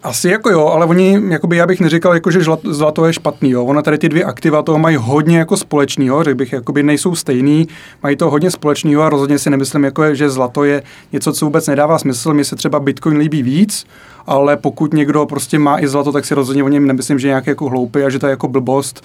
Asi 0.06 0.28
jako 0.28 0.50
jo, 0.50 0.66
ale 0.66 0.86
oni, 0.86 1.20
jakoby 1.28 1.56
já 1.56 1.66
bych 1.66 1.80
neříkal, 1.80 2.14
jako, 2.14 2.30
že 2.30 2.40
zlato 2.64 3.06
je 3.06 3.12
špatný. 3.12 3.50
Jo. 3.50 3.64
Ona 3.64 3.82
tady 3.82 3.98
ty 3.98 4.08
dvě 4.08 4.24
aktiva 4.24 4.62
toho 4.62 4.78
mají 4.78 4.96
hodně 4.96 5.38
jako 5.38 5.56
společného, 5.56 6.24
řekl 6.24 6.36
bych, 6.36 6.52
jakoby 6.52 6.82
nejsou 6.82 7.14
stejný, 7.14 7.68
mají 8.02 8.16
to 8.16 8.30
hodně 8.30 8.50
společného 8.50 9.02
a 9.02 9.08
rozhodně 9.08 9.38
si 9.38 9.50
nemyslím, 9.50 9.84
jako, 9.84 10.14
že 10.14 10.30
zlato 10.30 10.64
je 10.64 10.82
něco, 11.12 11.32
co 11.32 11.44
vůbec 11.44 11.66
nedává 11.66 11.98
smysl. 11.98 12.34
Mně 12.34 12.44
se 12.44 12.56
třeba 12.56 12.80
Bitcoin 12.80 13.16
líbí 13.16 13.42
víc, 13.42 13.86
ale 14.26 14.56
pokud 14.56 14.94
někdo 14.94 15.26
prostě 15.26 15.58
má 15.58 15.80
i 15.80 15.88
zlato, 15.88 16.12
tak 16.12 16.24
si 16.24 16.34
rozhodně 16.34 16.64
o 16.64 16.68
něm 16.68 16.86
nemyslím, 16.86 17.18
že 17.18 17.28
je 17.28 17.30
nějaký 17.30 17.50
jako 17.50 17.68
hloupý 17.68 18.02
a 18.02 18.10
že 18.10 18.18
to 18.18 18.26
je 18.26 18.30
jako 18.30 18.48
blbost. 18.48 19.04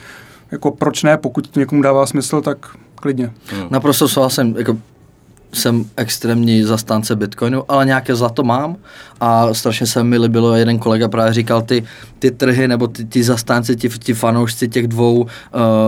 Jako 0.51 0.71
proč 0.71 1.03
ne, 1.03 1.17
pokud 1.17 1.55
někomu 1.55 1.81
dává 1.81 2.05
smysl, 2.05 2.41
tak 2.41 2.57
klidně. 2.95 3.31
Naprosto 3.69 4.07
souhlasím. 4.07 4.55
Jako 4.57 4.77
jsem 5.53 5.85
extrémní 5.97 6.63
zastánce 6.63 7.15
Bitcoinu, 7.15 7.63
ale 7.67 7.85
nějaké 7.85 8.15
zlato 8.15 8.43
mám 8.43 8.75
a 9.19 9.53
strašně 9.53 9.87
se 9.87 10.03
mi 10.03 10.17
líbilo, 10.17 10.55
jeden 10.55 10.79
kolega 10.79 11.07
právě 11.07 11.33
říkal, 11.33 11.61
ty, 11.61 11.83
ty 12.19 12.31
trhy 12.31 12.67
nebo 12.67 12.87
ty, 12.87 13.05
ty 13.05 13.23
zastánci, 13.23 13.75
ti, 13.75 13.89
ti 13.89 14.13
fanoušci 14.13 14.67
těch 14.67 14.87
dvou, 14.87 15.25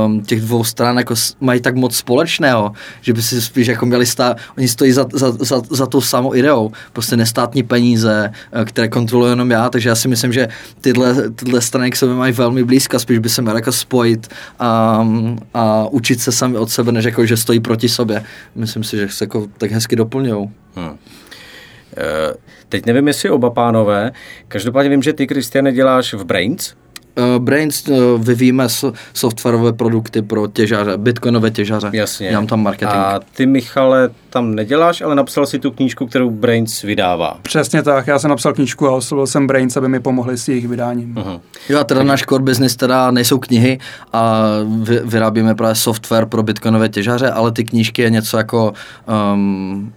um, 0.05 0.21
těch 0.21 0.41
dvou 0.41 0.63
stran 0.63 0.97
jako 0.97 1.15
mají 1.39 1.61
tak 1.61 1.75
moc 1.75 1.95
společného, 1.95 2.71
že 3.01 3.13
by 3.13 3.21
si 3.21 3.41
spíš 3.41 3.67
jako 3.67 3.85
měli 3.85 4.05
stát, 4.05 4.37
oni 4.57 4.67
stojí 4.67 4.91
za, 4.91 5.05
za, 5.13 5.31
za, 5.31 5.61
za 5.69 5.85
tou 5.85 6.01
samou 6.01 6.35
ideou, 6.35 6.71
prostě 6.93 7.17
nestátní 7.17 7.63
peníze, 7.63 8.31
eh, 8.51 8.65
které 8.65 8.87
kontroluji 8.87 9.29
jenom 9.31 9.51
já, 9.51 9.69
takže 9.69 9.89
já 9.89 9.95
si 9.95 10.07
myslím, 10.07 10.33
že 10.33 10.47
tyhle, 10.81 11.29
tyhle 11.29 11.61
strany 11.61 11.91
k 11.91 11.95
sobě 11.95 12.15
mají 12.15 12.33
velmi 12.33 12.63
blízko, 12.63 12.99
spíš 12.99 13.19
by 13.19 13.29
se 13.29 13.41
měl 13.41 13.55
jako 13.55 13.71
spojit 13.71 14.27
a, 14.59 15.07
a 15.53 15.87
učit 15.87 16.21
se 16.21 16.31
sami 16.31 16.57
od 16.57 16.69
sebe, 16.69 16.91
než 16.91 17.05
jako, 17.05 17.25
že 17.25 17.37
stojí 17.37 17.59
proti 17.59 17.89
sobě. 17.89 18.23
Myslím 18.55 18.83
si, 18.83 18.97
že 18.97 19.07
se 19.09 19.23
jako 19.23 19.47
tak 19.57 19.71
hezky 19.71 19.95
doplňují. 19.95 20.51
Hmm. 20.75 20.97
Teď 22.69 22.85
nevím, 22.85 23.07
jestli 23.07 23.29
oba 23.29 23.49
pánové. 23.49 24.11
Každopádně 24.47 24.89
vím, 24.89 25.03
že 25.03 25.13
ty, 25.13 25.27
Kristiane, 25.27 25.71
děláš 25.71 26.13
v 26.13 26.23
Brains. 26.23 26.73
Uh, 27.17 27.43
Brains 27.43 27.87
uh, 27.87 27.97
vyvíjíme 28.23 28.67
softwarové 29.13 29.73
produkty 29.73 30.21
pro 30.21 30.47
těžaře, 30.47 30.97
bitcoinové 30.97 31.51
těžaře. 31.51 31.89
Jasně. 31.93 32.29
Dělám 32.29 32.47
tam 32.47 32.63
marketing. 32.63 32.95
A 32.95 33.19
ty, 33.35 33.45
Michale, 33.45 34.09
tam 34.29 34.55
neděláš, 34.55 35.01
ale 35.01 35.15
napsal 35.15 35.45
si 35.45 35.59
tu 35.59 35.71
knížku, 35.71 36.07
kterou 36.07 36.29
Brains 36.29 36.81
vydává. 36.81 37.39
Přesně 37.41 37.83
tak, 37.83 38.07
já 38.07 38.19
jsem 38.19 38.29
napsal 38.29 38.53
knížku 38.53 38.87
a 38.87 38.91
oslovil 38.91 39.27
jsem 39.27 39.47
Brains, 39.47 39.77
aby 39.77 39.87
mi 39.87 39.99
pomohli 39.99 40.37
s 40.37 40.47
jejich 40.47 40.67
vydáním. 40.67 41.15
Uh-huh. 41.15 41.39
Jo 41.69 41.79
a 41.79 41.83
teda 41.83 42.03
náš 42.03 42.23
core 42.29 42.43
business 42.43 42.75
teda 42.75 43.11
nejsou 43.11 43.39
knihy 43.39 43.79
a 44.13 44.43
vy, 44.81 44.99
vyrábíme 45.03 45.55
právě 45.55 45.75
software 45.75 46.25
pro 46.25 46.43
bitcoinové 46.43 46.89
těžaře, 46.89 47.31
ale 47.31 47.51
ty 47.51 47.63
knížky 47.63 48.01
je 48.01 48.09
něco 48.09 48.37
jako 48.37 48.73
um, 49.33 49.93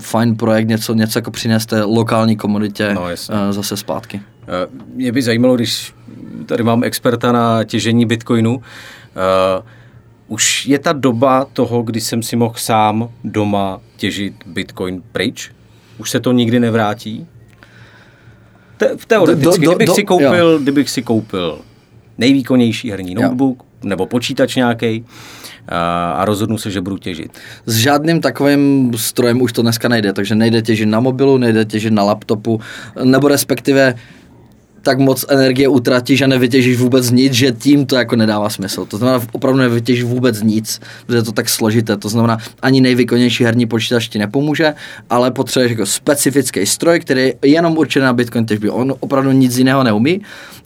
fajn 0.00 0.36
projekt, 0.36 0.68
něco, 0.68 0.94
něco 0.94 1.18
jako 1.18 1.30
přinést 1.30 1.74
lokální 1.84 2.36
komunitě 2.36 2.94
no, 2.94 3.02
uh, 3.02 3.08
zase 3.50 3.76
zpátky. 3.76 4.20
Uh, 4.66 4.94
mě 4.94 5.12
by 5.12 5.22
zajímalo, 5.22 5.56
když 5.56 5.94
tady 6.46 6.62
mám 6.62 6.84
experta 6.84 7.32
na 7.32 7.64
těžení 7.64 8.06
bitcoinu, 8.06 8.56
uh, 8.56 8.62
už 10.28 10.66
je 10.66 10.78
ta 10.78 10.92
doba 10.92 11.46
toho, 11.52 11.82
kdy 11.82 12.00
jsem 12.00 12.22
si 12.22 12.36
mohl 12.36 12.54
sám 12.56 13.08
doma 13.24 13.80
těžit 13.96 14.34
bitcoin 14.46 15.02
pryč? 15.12 15.50
Už 15.98 16.10
se 16.10 16.20
to 16.20 16.32
nikdy 16.32 16.60
nevrátí? 16.60 17.26
Te, 18.76 18.96
teoreticky, 19.06 19.64
do, 19.64 19.70
do, 19.70 19.76
kdybych, 19.76 19.86
do, 19.86 19.94
si 19.94 20.04
koupil, 20.04 20.58
kdybych 20.58 20.90
si 20.90 21.02
koupil 21.02 21.58
nejvýkonnější 22.18 22.90
herní 22.90 23.14
notebook 23.14 23.58
jo. 23.58 23.88
nebo 23.88 24.06
počítač 24.06 24.56
nějaký, 24.56 25.04
a 26.14 26.24
rozhodnu 26.24 26.58
se, 26.58 26.70
že 26.70 26.80
budu 26.80 26.98
těžit. 26.98 27.38
S 27.66 27.76
žádným 27.76 28.20
takovým 28.20 28.92
strojem 28.96 29.42
už 29.42 29.52
to 29.52 29.62
dneska 29.62 29.88
nejde, 29.88 30.12
takže 30.12 30.34
nejde 30.34 30.62
těžit 30.62 30.88
na 30.88 31.00
mobilu, 31.00 31.38
nejde 31.38 31.64
těžit 31.64 31.92
na 31.92 32.02
laptopu, 32.02 32.60
nebo 33.04 33.28
respektive 33.28 33.94
tak 34.84 34.98
moc 34.98 35.24
energie 35.28 35.68
utratíš 35.68 36.22
a 36.22 36.26
nevytěžíš 36.26 36.76
vůbec 36.76 37.10
nic, 37.10 37.32
že 37.32 37.52
tím 37.52 37.86
to 37.86 37.96
jako 37.96 38.16
nedává 38.16 38.50
smysl. 38.50 38.84
To 38.84 38.96
znamená, 38.96 39.24
opravdu 39.32 39.60
nevytěžíš 39.60 40.04
vůbec 40.04 40.42
nic, 40.42 40.80
protože 41.06 41.18
je 41.18 41.22
to 41.22 41.32
tak 41.32 41.48
složité. 41.48 41.96
To 41.96 42.08
znamená, 42.08 42.38
ani 42.62 42.80
nejvýkonnější 42.80 43.44
herní 43.44 43.66
počítač 43.66 44.08
ti 44.08 44.18
nepomůže, 44.18 44.74
ale 45.10 45.30
potřebuješ 45.30 45.70
jako 45.70 45.86
specifický 45.86 46.66
stroj, 46.66 47.00
který 47.00 47.20
je 47.20 47.34
jenom 47.42 47.78
určený 47.78 48.04
na 48.04 48.12
Bitcoin 48.12 48.46
těžby. 48.46 48.70
On 48.70 48.94
opravdu 49.00 49.32
nic 49.32 49.58
jiného 49.58 49.84
neumí 49.84 50.20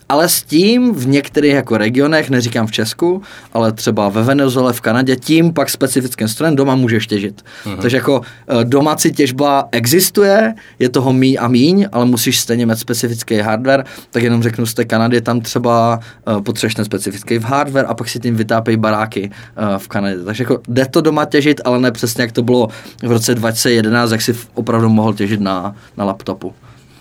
ale 0.08 0.28
s 0.28 0.42
tím 0.42 0.94
v 0.94 1.06
některých 1.06 1.52
jako 1.52 1.78
regionech, 1.78 2.30
neříkám 2.30 2.66
v 2.66 2.72
Česku, 2.72 3.22
ale 3.52 3.72
třeba 3.72 4.08
ve 4.08 4.22
Venezuele, 4.22 4.72
v 4.72 4.80
Kanadě, 4.80 5.16
tím 5.16 5.52
pak 5.52 5.70
specifickým 5.70 6.28
strojem 6.28 6.56
doma 6.56 6.74
můžeš 6.74 7.06
těžit. 7.06 7.44
Uh-huh. 7.64 7.76
Takže 7.76 7.96
jako 7.96 8.20
eh, 8.48 8.64
domácí 8.64 9.12
těžba 9.12 9.68
existuje, 9.72 10.54
je 10.78 10.88
toho 10.88 11.12
mí 11.12 11.38
a 11.38 11.48
míň, 11.48 11.88
ale 11.92 12.04
musíš 12.04 12.40
stejně 12.40 12.66
mít 12.66 12.78
specifický 12.78 13.38
hardware, 13.38 13.84
tak 14.10 14.22
jenom 14.22 14.42
řeknu 14.42 14.66
z 14.66 14.74
té 14.74 14.84
Kanady, 14.84 15.20
tam 15.20 15.40
třeba 15.40 16.00
uh, 16.26 16.40
potřebuješ 16.40 16.74
ten 16.74 16.84
specifický 16.84 17.38
hardware 17.38 17.86
a 17.88 17.94
pak 17.94 18.08
si 18.08 18.20
tím 18.20 18.36
vytápějí 18.36 18.76
baráky 18.76 19.30
uh, 19.30 19.78
v 19.78 19.88
Kanadě. 19.88 20.24
Takže 20.24 20.42
jako 20.42 20.60
jde 20.68 20.86
to 20.86 21.00
doma 21.00 21.24
těžit, 21.24 21.60
ale 21.64 21.80
ne 21.80 21.92
přesně 21.92 22.22
jak 22.22 22.32
to 22.32 22.42
bylo 22.42 22.68
v 23.02 23.10
roce 23.10 23.34
2011, 23.34 24.10
jak 24.10 24.22
si 24.22 24.36
opravdu 24.54 24.88
mohl 24.88 25.14
těžit 25.14 25.40
na, 25.40 25.74
na 25.96 26.04
laptopu. 26.04 26.54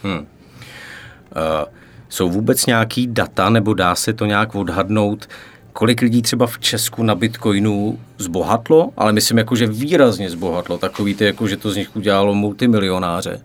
Hmm. 0.04 0.18
Uh, 0.18 0.24
jsou 2.10 2.30
vůbec 2.30 2.66
nějaký 2.66 3.08
data, 3.08 3.50
nebo 3.50 3.74
dá 3.74 3.96
se 3.96 4.14
to 4.14 4.26
nějak 4.26 4.56
odhadnout, 4.56 5.28
kolik 5.74 6.02
lidí 6.02 6.22
třeba 6.22 6.48
v 6.48 6.60
Česku 6.60 7.04
na 7.04 7.16
Bitcoinu 7.16 8.00
zbohatlo, 8.18 8.90
ale 8.98 9.14
myslím 9.14 9.38
jako, 9.38 9.56
že 9.56 9.68
výrazně 9.68 10.30
zbohatlo, 10.30 10.78
takový 10.78 11.16
ty, 11.16 11.26
jako, 11.26 11.48
že 11.48 11.58
to 11.58 11.72
z 11.72 11.76
nich 11.76 11.96
udělalo 11.96 12.36
multimilionáře. 12.36 13.40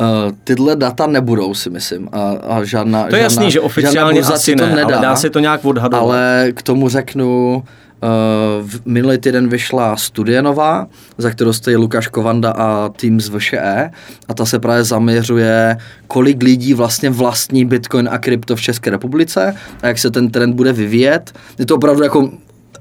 Uh, 0.00 0.32
tyhle 0.44 0.76
data 0.76 1.06
nebudou, 1.06 1.54
si 1.54 1.70
myslím. 1.70 2.08
A, 2.12 2.30
a 2.30 2.64
žádná, 2.64 3.06
to 3.06 3.16
je 3.16 3.22
jasný, 3.22 3.50
že 3.50 3.60
oficiálně 3.60 4.20
asi 4.20 4.56
to 4.56 4.66
ne, 4.66 4.76
nedá, 4.76 4.96
ale 4.96 5.06
dá 5.06 5.16
se 5.16 5.30
to 5.30 5.38
nějak 5.38 5.64
odhadovat. 5.64 6.02
Ale 6.02 6.52
k 6.54 6.62
tomu 6.62 6.88
řeknu, 6.88 7.64
v 8.62 8.80
minulý 8.84 9.18
týden 9.18 9.48
vyšla 9.48 9.96
studie 9.96 10.42
nová, 10.42 10.86
za 11.18 11.30
kterou 11.30 11.52
stojí 11.52 11.76
Lukáš 11.76 12.08
Kovanda 12.08 12.50
a 12.50 12.88
tým 12.88 13.20
z 13.20 13.28
VŠE 13.28 13.90
a 14.28 14.34
ta 14.34 14.46
se 14.46 14.58
právě 14.58 14.84
zaměřuje, 14.84 15.76
kolik 16.06 16.42
lidí 16.42 16.74
vlastně 16.74 17.10
vlastní 17.10 17.64
Bitcoin 17.64 18.08
a 18.12 18.18
krypto 18.18 18.56
v 18.56 18.60
České 18.60 18.90
republice 18.90 19.54
a 19.82 19.86
jak 19.86 19.98
se 19.98 20.10
ten 20.10 20.30
trend 20.30 20.54
bude 20.54 20.72
vyvíjet. 20.72 21.32
Je 21.58 21.66
to 21.66 21.74
opravdu 21.74 22.02
jako 22.02 22.30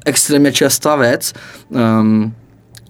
extrémně 0.05 0.51
častá 0.51 0.95
věc. 0.95 1.33
Um, 1.69 2.33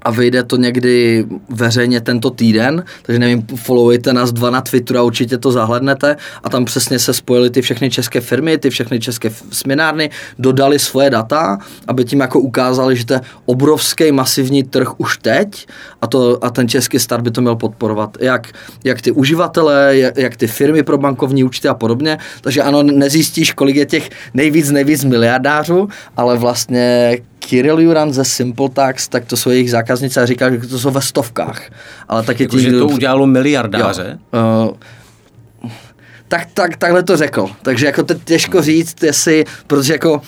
a 0.01 0.11
vyjde 0.11 0.43
to 0.43 0.55
někdy 0.55 1.25
veřejně 1.49 2.01
tento 2.01 2.29
týden, 2.29 2.83
takže 3.01 3.19
nevím, 3.19 3.47
followujte 3.55 4.13
nás 4.13 4.31
dva 4.31 4.49
na 4.49 4.61
Twitteru 4.61 4.99
a 4.99 5.03
určitě 5.03 5.37
to 5.37 5.51
zahlednete. 5.51 6.15
A 6.43 6.49
tam 6.49 6.65
přesně 6.65 6.99
se 6.99 7.13
spojily 7.13 7.49
ty 7.49 7.61
všechny 7.61 7.89
české 7.89 8.21
firmy, 8.21 8.57
ty 8.57 8.69
všechny 8.69 8.99
české 8.99 9.31
směnárny, 9.51 10.09
dodali 10.39 10.79
svoje 10.79 11.09
data, 11.09 11.57
aby 11.87 12.05
tím 12.05 12.19
jako 12.19 12.39
ukázali, 12.39 12.95
že 12.95 13.05
to 13.05 13.13
je 13.13 13.21
obrovský 13.45 14.11
masivní 14.11 14.63
trh 14.63 14.99
už 14.99 15.17
teď 15.17 15.67
a, 16.01 16.07
to, 16.07 16.43
a 16.43 16.49
ten 16.49 16.67
český 16.67 16.99
start 16.99 17.23
by 17.23 17.31
to 17.31 17.41
měl 17.41 17.55
podporovat, 17.55 18.17
jak, 18.19 18.47
jak 18.83 19.01
ty 19.01 19.11
uživatele, 19.11 19.97
jak, 19.97 20.17
jak 20.17 20.37
ty 20.37 20.47
firmy 20.47 20.83
pro 20.83 20.97
bankovní 20.97 21.43
účty 21.43 21.67
a 21.67 21.73
podobně, 21.73 22.17
takže 22.41 22.61
ano, 22.61 22.83
nezjistíš, 22.83 23.53
kolik 23.53 23.75
je 23.75 23.85
těch 23.85 24.09
nejvíc, 24.33 24.69
nejvíc 24.69 25.03
miliardářů, 25.03 25.89
ale 26.17 26.37
vlastně 26.37 27.17
Kirill 27.49 27.79
Juran 27.79 28.13
ze 28.13 28.25
Simple 28.25 28.69
Tax, 28.69 29.07
tak 29.07 29.25
to 29.25 29.37
jsou 29.37 29.49
jejich 29.49 29.71
zákaznice 29.71 30.21
a 30.21 30.25
říká, 30.25 30.51
že 30.51 30.57
to 30.57 30.79
jsou 30.79 30.91
ve 30.91 31.01
stovkách. 31.01 31.61
Ale 32.07 32.23
taky 32.23 32.43
jako, 32.43 32.59
že 32.59 32.71
to 32.71 32.87
udělalo 32.87 33.27
miliardáře? 33.27 34.19
Jo, 34.33 34.75
uh, 35.63 35.71
tak, 36.27 36.47
tak, 36.53 36.77
takhle 36.77 37.03
to 37.03 37.17
řekl. 37.17 37.49
Takže 37.61 37.85
jako 37.85 38.03
to 38.03 38.13
těžko 38.13 38.61
říct, 38.61 39.03
jestli, 39.03 39.45
protože 39.67 39.93
jako 39.93 40.21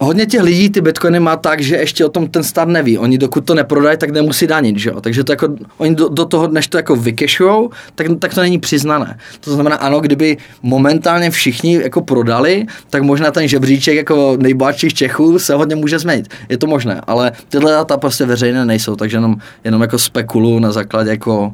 hodně 0.00 0.26
těch 0.26 0.42
lidí 0.42 0.70
ty 0.70 0.80
bitcoiny 0.80 1.20
má 1.20 1.36
tak, 1.36 1.60
že 1.60 1.76
ještě 1.76 2.04
o 2.04 2.08
tom 2.08 2.28
ten 2.28 2.42
stát 2.42 2.68
neví. 2.68 2.98
Oni 2.98 3.18
dokud 3.18 3.44
to 3.44 3.54
neprodají, 3.54 3.98
tak 3.98 4.10
nemusí 4.10 4.46
danit, 4.46 4.78
že 4.78 4.90
jo? 4.90 5.00
Takže 5.00 5.24
to 5.24 5.32
jako, 5.32 5.48
oni 5.78 5.94
do, 5.94 6.08
do 6.08 6.24
toho, 6.24 6.48
než 6.48 6.68
to 6.68 6.76
jako 6.76 6.96
vykešujou, 6.96 7.70
tak, 7.94 8.06
tak 8.18 8.34
to 8.34 8.40
není 8.40 8.58
přiznané. 8.58 9.18
To 9.40 9.54
znamená, 9.54 9.76
ano, 9.76 10.00
kdyby 10.00 10.36
momentálně 10.62 11.30
všichni 11.30 11.74
jako 11.82 12.02
prodali, 12.02 12.66
tak 12.90 13.02
možná 13.02 13.30
ten 13.30 13.48
žebříček 13.48 13.96
jako 13.96 14.36
nejbohatších 14.40 14.94
Čechů 14.94 15.38
se 15.38 15.54
hodně 15.54 15.76
může 15.76 15.98
změnit. 15.98 16.28
Je 16.48 16.58
to 16.58 16.66
možné, 16.66 17.00
ale 17.06 17.32
tyhle 17.48 17.72
data 17.72 17.96
prostě 17.96 18.26
veřejné 18.26 18.64
nejsou, 18.64 18.96
takže 18.96 19.16
jenom, 19.16 19.36
jenom 19.64 19.82
jako 19.82 19.98
spekulu 19.98 20.58
na 20.58 20.72
základě 20.72 21.10
jako 21.10 21.52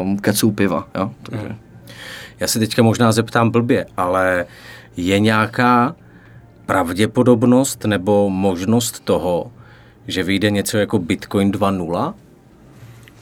um, 0.00 0.18
keců 0.18 0.50
piva, 0.50 0.86
jo? 0.94 1.10
Takže. 1.22 1.48
Já 2.40 2.46
se 2.46 2.58
teďka 2.58 2.82
možná 2.82 3.12
zeptám 3.12 3.50
blbě, 3.50 3.86
ale 3.96 4.46
je 4.96 5.18
nějaká 5.18 5.94
pravděpodobnost 6.66 7.84
nebo 7.84 8.30
možnost 8.30 9.00
toho, 9.04 9.50
že 10.08 10.22
vyjde 10.22 10.50
něco 10.50 10.78
jako 10.78 10.98
Bitcoin 10.98 11.52
2.0? 11.52 12.14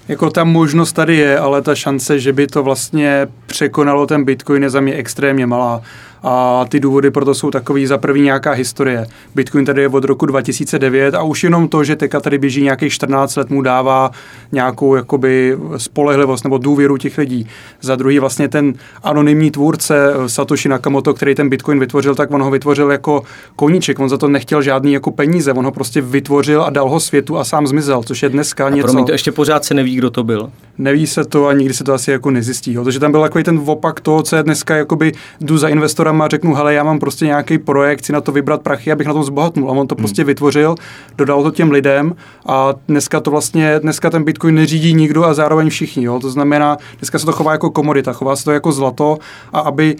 Jako 0.08 0.30
ta 0.30 0.44
možnost 0.44 0.92
tady 0.92 1.16
je, 1.16 1.38
ale 1.38 1.62
ta 1.62 1.74
šance, 1.74 2.18
že 2.18 2.32
by 2.32 2.46
to 2.46 2.62
vlastně 2.62 3.28
překonalo 3.46 4.06
ten 4.06 4.24
Bitcoin 4.24 4.62
je 4.62 4.70
za 4.70 4.80
mě 4.80 4.94
extrémně 4.94 5.46
malá. 5.46 5.82
A 6.22 6.64
ty 6.68 6.80
důvody 6.80 7.10
proto 7.10 7.34
jsou 7.34 7.50
takový 7.50 7.86
za 7.86 7.98
první 7.98 8.22
nějaká 8.22 8.52
historie. 8.52 9.06
Bitcoin 9.34 9.64
tady 9.64 9.80
je 9.80 9.88
od 9.88 10.04
roku 10.04 10.26
2009 10.26 11.14
a 11.14 11.22
už 11.22 11.44
jenom 11.44 11.68
to, 11.68 11.84
že 11.84 11.96
teďka 11.96 12.20
tady 12.20 12.38
běží 12.38 12.62
nějakých 12.62 12.92
14 12.92 13.36
let 13.36 13.50
mu 13.50 13.62
dává 13.62 14.10
nějakou 14.52 14.94
jakoby 14.94 15.58
spolehlivost 15.76 16.44
nebo 16.44 16.58
důvěru 16.58 16.96
těch 16.96 17.18
lidí. 17.18 17.46
Za 17.80 17.96
druhý 17.96 18.18
vlastně 18.18 18.48
ten 18.48 18.74
anonymní 19.02 19.50
tvůrce 19.50 20.12
eh, 20.14 20.28
Satoshi 20.28 20.68
Nakamoto, 20.68 21.14
který 21.14 21.34
ten 21.34 21.48
Bitcoin 21.48 21.80
vytvořil, 21.80 22.14
tak 22.14 22.30
on 22.30 22.42
ho 22.42 22.50
vytvořil 22.50 22.90
jako 22.90 23.22
koníček. 23.56 23.98
On 23.98 24.08
za 24.08 24.18
to 24.18 24.28
nechtěl 24.28 24.62
žádný 24.62 24.92
jako 24.92 25.10
peníze, 25.10 25.52
on 25.52 25.64
ho 25.64 25.72
prostě 25.72 26.00
vytvořil 26.00 26.62
a 26.62 26.70
dal 26.70 26.88
ho 26.88 27.00
světu 27.00 27.38
a 27.38 27.44
sám 27.44 27.66
zmizel, 27.66 28.02
což 28.02 28.22
je 28.22 28.28
dneska 28.28 28.66
a 28.66 28.70
něco. 28.70 28.86
Promiň, 28.86 29.04
to 29.04 29.12
ještě 29.12 29.32
pořád 29.32 29.64
se 29.64 29.74
neví, 29.74 29.94
kdo 29.94 30.10
to 30.10 30.24
byl. 30.24 30.50
Neví 30.78 31.06
se 31.06 31.24
to 31.24 31.46
a 31.46 31.52
nikdy 31.52 31.74
se 31.74 31.84
to 31.84 31.94
asi 31.94 32.10
jako 32.10 32.30
nezjistí. 32.30 32.72
Jo. 32.72 32.84
Takže 32.84 33.00
tam 33.00 33.10
byl 33.10 33.20
takový 33.20 33.44
ten 33.44 33.60
opak 33.66 34.00
toho, 34.00 34.22
co 34.22 34.36
je 34.36 34.42
dneska 34.42 34.76
jakoby 34.76 35.12
jdu 35.40 35.58
za 35.58 35.68
investora 35.68 36.10
a 36.10 36.28
řeknu, 36.28 36.54
hele, 36.54 36.74
já 36.74 36.84
mám 36.84 36.98
prostě 36.98 37.26
nějaký 37.26 37.58
projekt, 37.58 37.98
chci 37.98 38.12
na 38.12 38.20
to 38.20 38.32
vybrat 38.32 38.62
prachy, 38.62 38.92
abych 38.92 39.06
na 39.06 39.12
tom 39.12 39.24
zbohatnul. 39.24 39.70
A 39.70 39.72
on 39.72 39.86
to 39.86 39.94
hmm. 39.94 40.02
prostě 40.02 40.24
vytvořil, 40.24 40.74
dodal 41.18 41.42
to 41.42 41.50
těm 41.50 41.70
lidem 41.70 42.14
a 42.46 42.74
dneska 42.88 43.20
to 43.20 43.30
vlastně, 43.30 43.78
dneska 43.78 44.10
ten 44.10 44.24
Bitcoin 44.24 44.54
neřídí 44.54 44.94
nikdo 44.94 45.24
a 45.24 45.34
zároveň 45.34 45.70
všichni. 45.70 46.04
Jo? 46.04 46.20
To 46.20 46.30
znamená, 46.30 46.76
dneska 46.98 47.18
se 47.18 47.26
to 47.26 47.32
chová 47.32 47.52
jako 47.52 47.70
komodita, 47.70 48.12
chová 48.12 48.36
se 48.36 48.44
to 48.44 48.50
jako 48.50 48.72
zlato 48.72 49.18
a 49.52 49.60
aby, 49.60 49.96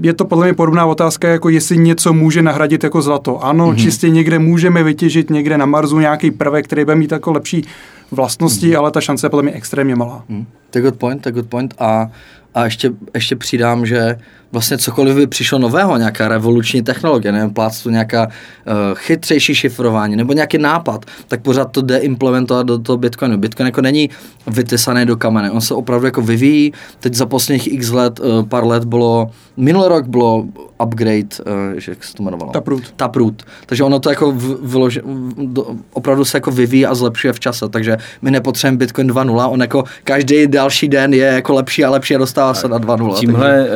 je 0.00 0.12
to 0.12 0.24
podle 0.24 0.46
mě 0.46 0.54
podobná 0.54 0.86
otázka, 0.86 1.28
jako 1.28 1.48
jestli 1.48 1.78
něco 1.78 2.12
může 2.12 2.42
nahradit 2.42 2.84
jako 2.84 3.02
zlato. 3.02 3.44
Ano, 3.44 3.66
hmm. 3.66 3.76
čistě 3.76 4.10
někde 4.10 4.38
můžeme 4.38 4.82
vytěžit 4.82 5.30
někde 5.30 5.58
na 5.58 5.66
Marsu 5.66 5.98
nějaký 5.98 6.30
prvek, 6.30 6.64
který 6.64 6.84
bude 6.84 6.96
mít 6.96 7.12
jako 7.12 7.32
lepší 7.32 7.64
vlastnosti, 8.10 8.68
hmm. 8.68 8.76
ale 8.76 8.90
ta 8.90 9.00
šance 9.00 9.26
je 9.26 9.30
podle 9.30 9.42
mě 9.42 9.52
extrémně 9.52 9.96
malá. 9.96 10.24
Hmm. 10.28 10.46
To 10.70 10.78
je 10.78 10.82
good 10.82 10.96
point, 10.96 11.22
to 11.22 11.28
je 11.28 11.32
good 11.32 11.46
point. 11.46 11.74
A, 11.78 12.10
a 12.54 12.64
ještě, 12.64 12.90
ještě 13.14 13.36
přidám, 13.36 13.86
že 13.86 14.18
vlastně 14.52 14.78
cokoliv 14.78 15.16
by 15.16 15.26
přišlo 15.26 15.58
nového, 15.58 15.96
nějaká 15.96 16.28
revoluční 16.28 16.82
technologie, 16.82 17.32
nevím, 17.32 17.50
pláctu 17.50 17.90
nějaká 17.90 18.26
uh, 18.26 18.72
chytřejší 18.94 19.54
šifrování 19.54 20.16
nebo 20.16 20.32
nějaký 20.32 20.58
nápad, 20.58 21.04
tak 21.28 21.42
pořád 21.42 21.64
to 21.64 21.82
jde 21.82 21.98
implementovat 21.98 22.66
do 22.66 22.78
toho 22.78 22.96
Bitcoinu. 22.96 23.38
Bitcoin 23.38 23.66
jako 23.66 23.80
není 23.80 24.10
vytesaný 24.46 25.06
do 25.06 25.16
kamene, 25.16 25.50
on 25.50 25.60
se 25.60 25.74
opravdu 25.74 26.06
jako 26.06 26.22
vyvíjí, 26.22 26.72
teď 27.00 27.14
za 27.14 27.26
posledních 27.26 27.72
x 27.72 27.90
let, 27.90 28.20
uh, 28.20 28.48
pár 28.48 28.66
let 28.66 28.84
bylo, 28.84 29.30
minulý 29.56 29.88
rok 29.88 30.06
bylo 30.06 30.44
upgrade, 30.82 31.28
uh, 31.46 31.80
jak 31.88 32.04
se 32.04 32.14
to 32.14 32.22
jmenovalo? 32.22 32.52
Taproot. 32.52 32.92
Taproot. 32.96 33.42
Takže 33.66 33.84
ono 33.84 34.00
to 34.00 34.10
jako 34.10 34.32
vyloži, 34.62 35.00
do, 35.36 35.66
opravdu 35.92 36.24
se 36.24 36.36
jako 36.36 36.50
vyvíjí 36.50 36.86
a 36.86 36.94
zlepšuje 36.94 37.32
v 37.32 37.40
čase, 37.40 37.68
takže 37.68 37.96
my 38.22 38.30
nepotřebujeme 38.30 38.78
Bitcoin 38.78 39.10
2.0, 39.10 39.52
on 39.52 39.60
jako 39.60 39.84
každý 40.04 40.46
další 40.46 40.88
den 40.88 41.14
je 41.14 41.26
jako 41.26 41.54
lepší 41.54 41.84
a 41.84 41.90
lepší 41.90 42.14
a 42.14 42.18
dostává 42.18 42.54
se 42.54 42.68
na 42.68 42.78
2.0. 42.78 43.14
Tímhle 43.14 43.58
takže... 43.58 43.74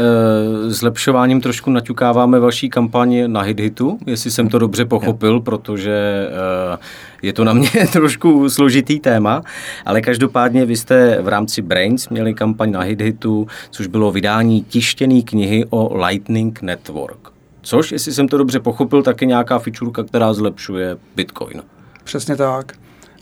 uh, 0.65 0.71
zlepšováním 0.71 1.41
trošku 1.41 1.71
naťukáváme 1.71 2.41
vaší 2.41 2.71
kampaň 2.71 3.25
na 3.27 3.41
HitHitu, 3.41 3.99
jestli 4.07 4.31
jsem 4.31 4.49
to 4.49 4.59
dobře 4.59 4.85
pochopil, 4.85 5.31
yeah. 5.31 5.43
protože 5.43 6.27
uh, 6.73 6.79
je 7.23 7.33
to 7.33 7.45
na 7.45 7.53
mě 7.53 7.71
trošku 7.93 8.51
složitý 8.51 9.01
téma, 9.01 9.43
ale 9.85 10.01
každopádně 10.01 10.65
vy 10.65 10.77
jste 10.77 11.23
v 11.23 11.29
rámci 11.29 11.63
Brains 11.63 12.09
měli 12.09 12.35
kampaň 12.35 12.71
na 12.71 12.81
HitHitu, 12.81 13.47
což 13.71 13.87
bylo 13.87 14.13
vydání 14.13 14.63
tištěné 14.63 15.23
knihy 15.23 15.65
o 15.71 16.07
Lightning 16.07 16.63
Network. 16.63 17.19
Což, 17.63 17.93
jestli 17.93 18.13
jsem 18.13 18.29
to 18.29 18.39
dobře 18.39 18.61
pochopil, 18.61 19.03
tak 19.03 19.21
je 19.21 19.27
nějaká 19.27 19.59
fičurka, 19.59 20.05
která 20.05 20.33
zlepšuje 20.33 20.97
Bitcoin. 21.17 21.63
Přesně 22.05 22.37
tak. 22.37 22.73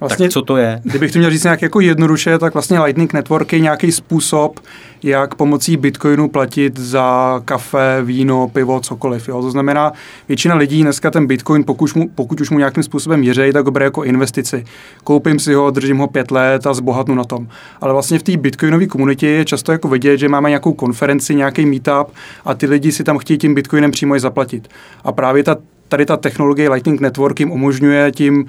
Vlastně, 0.00 0.26
tak 0.26 0.33
co 0.33 0.43
to 0.43 0.57
je? 0.57 0.81
Kdybych 0.85 1.12
to 1.12 1.19
měl 1.19 1.31
říct 1.31 1.45
nějak 1.45 1.62
jako 1.62 1.81
jednoduše, 1.81 2.38
tak 2.38 2.55
vlastně 2.55 2.81
Lightning 2.81 3.12
Network 3.12 3.53
je 3.53 3.61
nějaký 3.61 3.93
způsob, 3.93 4.61
jak 5.03 5.35
pomocí 5.35 5.76
Bitcoinu 5.76 6.29
platit 6.29 6.79
za 6.79 7.41
kafe, 7.45 8.03
víno, 8.03 8.49
pivo, 8.49 8.81
cokoliv. 8.81 9.29
Jo. 9.29 9.43
To 9.43 9.50
znamená, 9.50 9.93
většina 10.29 10.55
lidí 10.55 10.83
dneska 10.83 11.11
ten 11.11 11.26
Bitcoin, 11.26 11.65
pokud, 11.65 11.95
mu, 11.95 12.09
pokud 12.15 12.41
už 12.41 12.50
mu 12.50 12.59
nějakým 12.59 12.83
způsobem 12.83 13.21
věří, 13.21 13.53
tak 13.53 13.65
ho 13.65 13.71
bere 13.71 13.85
jako 13.85 14.05
investici. 14.05 14.65
Koupím 15.05 15.38
si 15.38 15.55
ho, 15.55 15.71
držím 15.71 15.99
ho 15.99 16.07
pět 16.07 16.31
let 16.31 16.67
a 16.67 16.75
zbohatnu 16.75 17.15
na 17.15 17.25
tom. 17.25 17.49
Ale 17.81 17.93
vlastně 17.93 18.19
v 18.19 18.23
té 18.23 18.37
Bitcoinové 18.37 18.87
komunitě 18.87 19.26
je 19.26 19.45
často 19.45 19.73
jako 19.73 19.88
vidět, 19.88 20.19
že 20.19 20.29
máme 20.29 20.49
nějakou 20.49 20.73
konferenci, 20.73 21.35
nějaký 21.35 21.67
meetup 21.67 22.09
a 22.45 22.55
ty 22.55 22.67
lidi 22.67 22.93
si 22.93 23.05
tam 23.05 23.19
chtějí 23.19 23.38
tím 23.38 23.55
Bitcoinem 23.55 23.91
přímo 23.91 24.17
i 24.17 24.21
zaplatit. 24.21 24.69
A 25.05 25.12
právě 25.12 25.45
ta 25.45 25.57
tady 25.88 26.07
ta 26.07 26.16
technologie 26.16 26.71
Lightning 26.71 27.00
Network 27.00 27.40
jim 27.40 27.50
umožňuje 27.50 28.12
tím, 28.12 28.47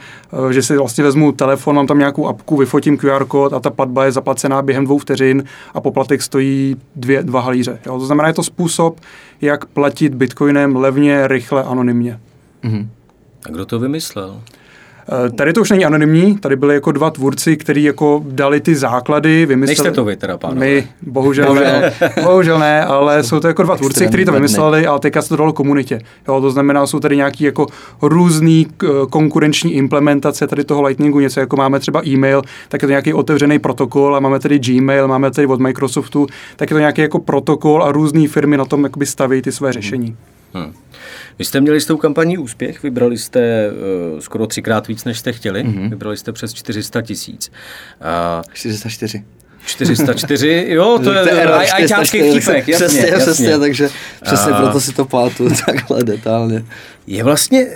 eh, 0.50 0.54
že 0.54 0.62
si 0.62 0.78
vlastně 0.78 1.04
vezmu 1.04 1.32
telefon, 1.32 1.76
mám 1.76 1.88
tam 1.88 2.00
nějakou 2.00 2.28
apku, 2.28 2.58
vyfotím 2.58 2.98
QR 2.98 3.26
kód 3.26 3.54
a 3.54 3.60
ta 3.60 3.70
platba 3.70 4.06
je 4.06 4.12
zaplacená 4.12 4.62
během 4.62 4.86
dvou 4.86 4.98
vteřin 4.98 5.44
a 5.74 5.82
poplatek 5.82 6.22
stojí 6.22 6.76
dvě, 6.96 7.24
dva 7.24 7.42
halíře. 7.42 7.80
Jo? 7.86 8.00
To 8.00 8.06
znamená, 8.06 8.28
je 8.28 8.34
to 8.34 8.44
způsob, 8.44 9.00
jak 9.42 9.66
platit 9.66 10.16
bitcoinem 10.16 10.76
levně, 10.76 11.28
rychle, 11.28 11.64
anonymně. 11.64 12.20
Mm-hmm. 12.64 12.88
A 13.46 13.52
kdo 13.52 13.66
to 13.66 13.80
vymyslel? 13.80 14.42
Eh, 15.10 15.30
tady 15.30 15.54
to 15.54 15.62
už 15.62 15.72
není 15.72 15.86
anonymní, 15.86 16.38
tady 16.38 16.56
byli 16.56 16.74
jako 16.74 16.92
dva 16.92 17.10
tvůrci, 17.10 17.58
kteří 17.58 17.84
jako 17.84 18.24
dali 18.26 18.62
ty 18.62 18.76
základy, 18.76 19.46
vymysleli. 19.46 19.68
Nejste 19.68 19.92
to 19.92 20.06
vy 20.06 20.16
teda, 20.16 20.38
pánové. 20.38 20.60
My, 20.60 20.88
bohužel 21.02 21.56
ne, 21.56 21.94
bohužel 22.24 22.60
ne, 22.60 22.86
ale 22.86 23.24
jsou 23.24 23.40
to 23.40 23.48
jako 23.48 23.64
dva 23.64 23.78
tvůrci, 23.78 24.08
kteří 24.08 24.26
to 24.26 24.32
vymysleli, 24.32 24.88
ale 24.88 25.00
teďka 25.00 25.22
se 25.22 25.30
to 25.30 25.36
dalo 25.36 25.54
komunitě. 25.54 26.00
Jo, 26.28 26.42
to 26.42 26.52
znamená, 26.52 26.88
jsou 26.88 27.00
tady 27.00 27.16
nějaký 27.16 27.44
jako 27.44 27.68
různý 28.02 28.68
eh, 28.84 28.88
konkurenční 29.10 29.74
implementace 29.74 30.48
tady 30.48 30.64
toho 30.64 30.82
Lightningu, 30.82 31.20
něco 31.20 31.40
jako 31.40 31.56
máme 31.56 31.80
třeba 31.80 32.08
e-mail, 32.08 32.42
tak 32.70 32.82
je 32.82 32.88
to 32.88 32.90
nějaký 32.90 33.14
otevřený 33.14 33.60
protokol 33.60 34.16
a 34.16 34.20
máme 34.20 34.40
tady 34.40 34.60
Gmail, 34.60 35.08
máme 35.08 35.32
tady 35.32 35.48
od 35.48 35.60
Microsoftu, 35.60 36.28
tak 36.56 36.70
je 36.70 36.76
to 36.76 36.80
nějaký 36.80 37.02
jako 37.02 37.20
protokol 37.20 37.84
a 37.84 37.92
různé 37.92 38.28
firmy 38.28 38.58
na 38.58 38.66
tom 38.66 38.84
jakoby 38.84 39.06
staví 39.06 39.42
ty 39.42 39.52
své 39.52 39.74
řešení. 39.74 40.08
Hmm. 40.08 40.37
Vy 41.40 41.46
jste 41.46 41.62
měli 41.62 41.82
s 41.82 41.86
tou 41.86 41.98
kampaní 41.98 42.38
úspěch, 42.38 42.84
vybrali 42.84 43.18
jste 43.18 43.72
uh, 44.14 44.20
skoro 44.20 44.48
třikrát 44.48 44.88
víc, 44.88 45.06
než 45.06 45.20
jste 45.20 45.34
chtěli, 45.34 45.64
mm-hmm. 45.64 45.90
vybrali 45.90 46.18
jste 46.18 46.32
přes 46.32 46.54
400 46.54 47.02
tisíc. 47.02 47.52
Uh, 48.40 48.54
404. 48.54 49.24
404, 49.66 50.66
jo, 50.70 51.00
to 51.04 51.14
je 51.14 51.46
ajťácký 51.72 52.30
vtipek, 52.30 52.68
jasně, 52.68 52.88
přesně, 52.88 53.00
jasně. 53.00 53.18
Přesně, 53.18 53.60
takže 53.60 53.90
přesně 54.24 54.52
a... 54.52 54.62
proto 54.62 54.82
si 54.82 54.94
to 54.94 55.06
pátu 55.06 55.50
takhle 55.66 56.04
detailně. 56.04 56.66
Je 57.08 57.24
vlastně 57.24 57.68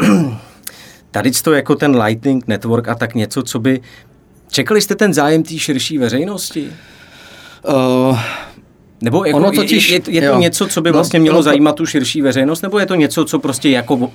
tady 1.10 1.30
to 1.30 1.52
jako 1.52 1.74
ten 1.74 2.02
Lightning 2.02 2.46
Network 2.46 2.88
a 2.88 2.94
tak 2.94 3.14
něco, 3.14 3.42
co 3.42 3.58
by... 3.58 3.80
Čekali 4.50 4.80
jste 4.80 4.94
ten 4.94 5.14
zájem 5.14 5.42
té 5.42 5.58
širší 5.58 5.98
veřejnosti? 5.98 6.72
Uh, 7.68 8.18
Nebo 9.04 9.24
jako, 9.24 9.38
Ono 9.38 9.50
totiž- 9.52 9.88
je, 9.92 9.94
je, 9.94 10.14
je 10.14 10.20
to 10.20 10.26
jo. 10.34 10.38
něco, 10.40 10.66
co 10.66 10.80
by 10.80 10.88
No, 10.88 10.92
vlastně 10.94 11.20
mělo 11.20 11.34
ono 11.36 11.38
to- 11.38 11.42
zajímat 11.42 11.72
tu 11.76 11.86
širší 11.86 12.22
veřejnost, 12.22 12.62
nebo 12.62 12.78
je 12.78 12.86
to 12.86 12.94
něco, 12.94 13.24
co 13.24 13.38
prostě 13.38 13.68
jako 13.70 14.10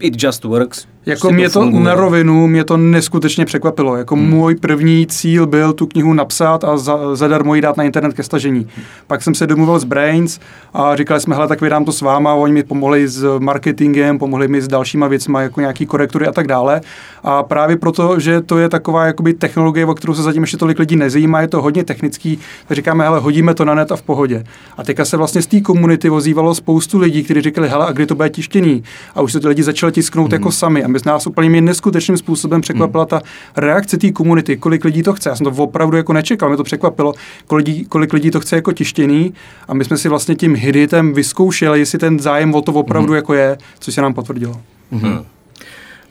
it 0.00 0.22
just 0.22 0.44
works? 0.44 0.86
Jako 1.06 1.20
prostě 1.20 1.34
mě 1.34 1.50
to 1.50 1.60
funguje? 1.60 1.84
na 1.84 1.94
rovinu, 1.94 2.46
mě 2.46 2.64
to 2.64 2.76
neskutečně 2.76 3.44
překvapilo. 3.44 3.96
Jako 3.96 4.14
hmm. 4.14 4.28
můj 4.28 4.54
první 4.54 5.06
cíl 5.06 5.46
byl 5.46 5.72
tu 5.72 5.86
knihu 5.86 6.12
napsat 6.12 6.64
a 6.64 6.76
za, 6.76 7.16
zadarmo 7.16 7.54
ji 7.54 7.60
dát 7.60 7.76
na 7.76 7.84
internet 7.84 8.14
ke 8.14 8.22
stažení. 8.22 8.68
Pak 9.06 9.22
jsem 9.22 9.34
se 9.34 9.46
domluvil 9.46 9.78
s 9.78 9.84
Brains 9.84 10.40
a 10.74 10.96
říkali 10.96 11.20
jsme, 11.20 11.34
hele, 11.34 11.48
tak 11.48 11.60
vydám 11.60 11.84
to 11.84 11.92
s 11.92 12.00
váma, 12.00 12.34
oni 12.34 12.52
mi 12.52 12.62
pomohli 12.62 13.08
s 13.08 13.38
marketingem, 13.38 14.18
pomohli 14.18 14.48
mi 14.48 14.62
s 14.62 14.68
dalšíma 14.68 15.08
věcmi, 15.08 15.38
jako 15.40 15.60
nějaký 15.60 15.86
korektury 15.86 16.26
a 16.26 16.32
tak 16.32 16.46
dále. 16.46 16.80
A 17.22 17.42
právě 17.42 17.76
proto, 17.76 18.20
že 18.20 18.40
to 18.40 18.58
je 18.58 18.68
taková 18.68 19.06
jakoby 19.06 19.34
technologie, 19.34 19.86
o 19.86 19.94
kterou 19.94 20.14
se 20.14 20.22
zatím 20.22 20.42
ještě 20.42 20.56
tolik 20.56 20.78
lidí 20.78 20.96
nezajímá, 20.96 21.40
je 21.40 21.48
to 21.48 21.62
hodně 21.62 21.84
technický, 21.84 22.38
tak 22.68 22.76
říkáme, 22.76 23.04
hele, 23.04 23.20
hodíme 23.20 23.54
to 23.54 23.64
na 23.64 23.74
net 23.74 23.92
a 23.92 23.96
v 23.96 24.02
pohodě. 24.02 24.44
A 24.76 24.84
teďka 24.84 25.04
se 25.04 25.16
vlastně 25.16 25.42
z 25.42 25.46
té 25.46 25.60
komunity 25.60 26.10
ozývalo 26.10 26.54
spoustu 26.54 26.98
lidí, 26.98 27.24
kteří 27.24 27.40
říkali, 27.40 27.68
hele, 27.68 27.86
a 27.86 27.92
kdy 27.92 28.06
to 28.06 28.14
bude 28.14 28.30
tištěný? 28.30 28.82
A 29.14 29.20
už 29.20 29.32
se 29.32 29.40
ty 29.40 29.48
lidi 29.48 29.62
začali 29.62 29.81
tisknout 29.90 30.32
hmm. 30.32 30.40
jako 30.40 30.52
sami. 30.52 30.84
A 30.84 30.88
my 30.88 30.98
z 30.98 31.04
nás 31.04 31.26
úplně 31.26 31.60
neskutečným 31.60 32.16
způsobem 32.16 32.60
překvapila 32.60 33.06
ta 33.06 33.20
reakce 33.56 33.98
té 33.98 34.12
komunity, 34.12 34.56
kolik 34.56 34.84
lidí 34.84 35.02
to 35.02 35.12
chce. 35.12 35.28
Já 35.28 35.36
jsem 35.36 35.44
to 35.44 35.62
opravdu 35.62 35.96
jako 35.96 36.12
nečekal, 36.12 36.48
mě 36.48 36.56
to 36.56 36.64
překvapilo, 36.64 37.14
kolik 37.46 37.66
lidí, 37.66 37.84
kolik 37.84 38.12
lidí 38.12 38.30
to 38.30 38.40
chce 38.40 38.56
jako 38.56 38.72
tištěný. 38.72 39.34
A 39.68 39.74
my 39.74 39.84
jsme 39.84 39.96
si 39.96 40.08
vlastně 40.08 40.34
tím 40.34 40.54
hiditem 40.56 41.12
vyzkoušeli, 41.12 41.78
jestli 41.78 41.98
ten 41.98 42.20
zájem 42.20 42.54
o 42.54 42.62
to 42.62 42.72
opravdu 42.72 43.08
hmm. 43.08 43.16
jako 43.16 43.34
je, 43.34 43.58
což 43.78 43.94
se 43.94 44.02
nám 44.02 44.14
potvrdilo. 44.14 44.60
Hmm. 44.92 45.24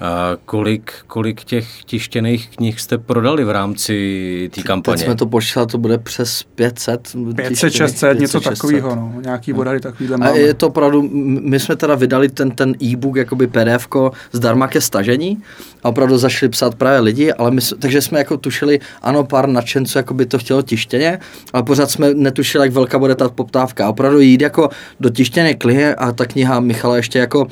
A 0.02 0.38
kolik, 0.46 0.94
kolik 1.08 1.44
těch 1.44 1.84
tištěných 1.84 2.50
knih 2.50 2.82
jste 2.82 2.98
prodali 2.98 3.44
v 3.44 3.50
rámci 3.50 4.50
té 4.52 4.56
teď 4.56 4.64
kampaně? 4.64 4.98
jsme 4.98 5.16
to 5.16 5.26
počítali, 5.26 5.68
to 5.68 5.78
bude 5.78 5.98
přes 5.98 6.44
500. 6.44 7.16
500, 7.36 7.74
600, 7.74 8.20
něco 8.20 8.42
takového, 8.42 8.96
no. 8.96 9.14
Nějaký 9.24 9.54
odhady 9.54 9.80
takovýhle 9.80 10.16
A 10.16 10.20
máme. 10.20 10.40
je 10.40 10.54
to 10.54 10.68
opravdu, 10.68 11.10
my 11.42 11.60
jsme 11.60 11.76
teda 11.76 11.96
vydali 11.96 12.30
ten, 12.30 12.52
ten 12.52 12.76
e-book, 12.84 13.16
jakoby 13.16 13.48
pdf 13.48 13.88
zdarma 14.32 14.68
ke 14.68 14.82
stažení 14.82 15.42
a 15.84 15.90
opravdu 15.90 16.18
zašli 16.18 16.50
psát 16.50 16.76
právě 16.76 17.00
lidi, 17.00 17.34
ale 17.34 17.52
my, 17.52 17.62
takže 17.80 18.02
jsme 18.02 18.20
jako 18.20 18.38
tušili, 18.38 18.80
ano, 19.02 19.24
pár 19.24 19.50
nadšenců 19.50 19.98
jako 19.98 20.14
by 20.14 20.26
to 20.26 20.38
chtělo 20.38 20.62
tištěně, 20.62 21.20
ale 21.54 21.64
pořád 21.64 21.92
jsme 21.92 22.14
netušili, 22.14 22.66
jak 22.66 22.74
velká 22.74 23.00
bude 23.00 23.16
ta 23.16 23.30
poptávka. 23.30 23.86
A 23.86 23.90
opravdu 23.90 24.20
jít 24.20 24.42
jako 24.42 24.70
do 25.00 25.10
tištěné 25.10 25.54
knihy 25.54 25.86
a 25.86 26.12
ta 26.12 26.26
kniha 26.26 26.60
Michala 26.60 26.96
ještě 26.96 27.20
jako 27.20 27.48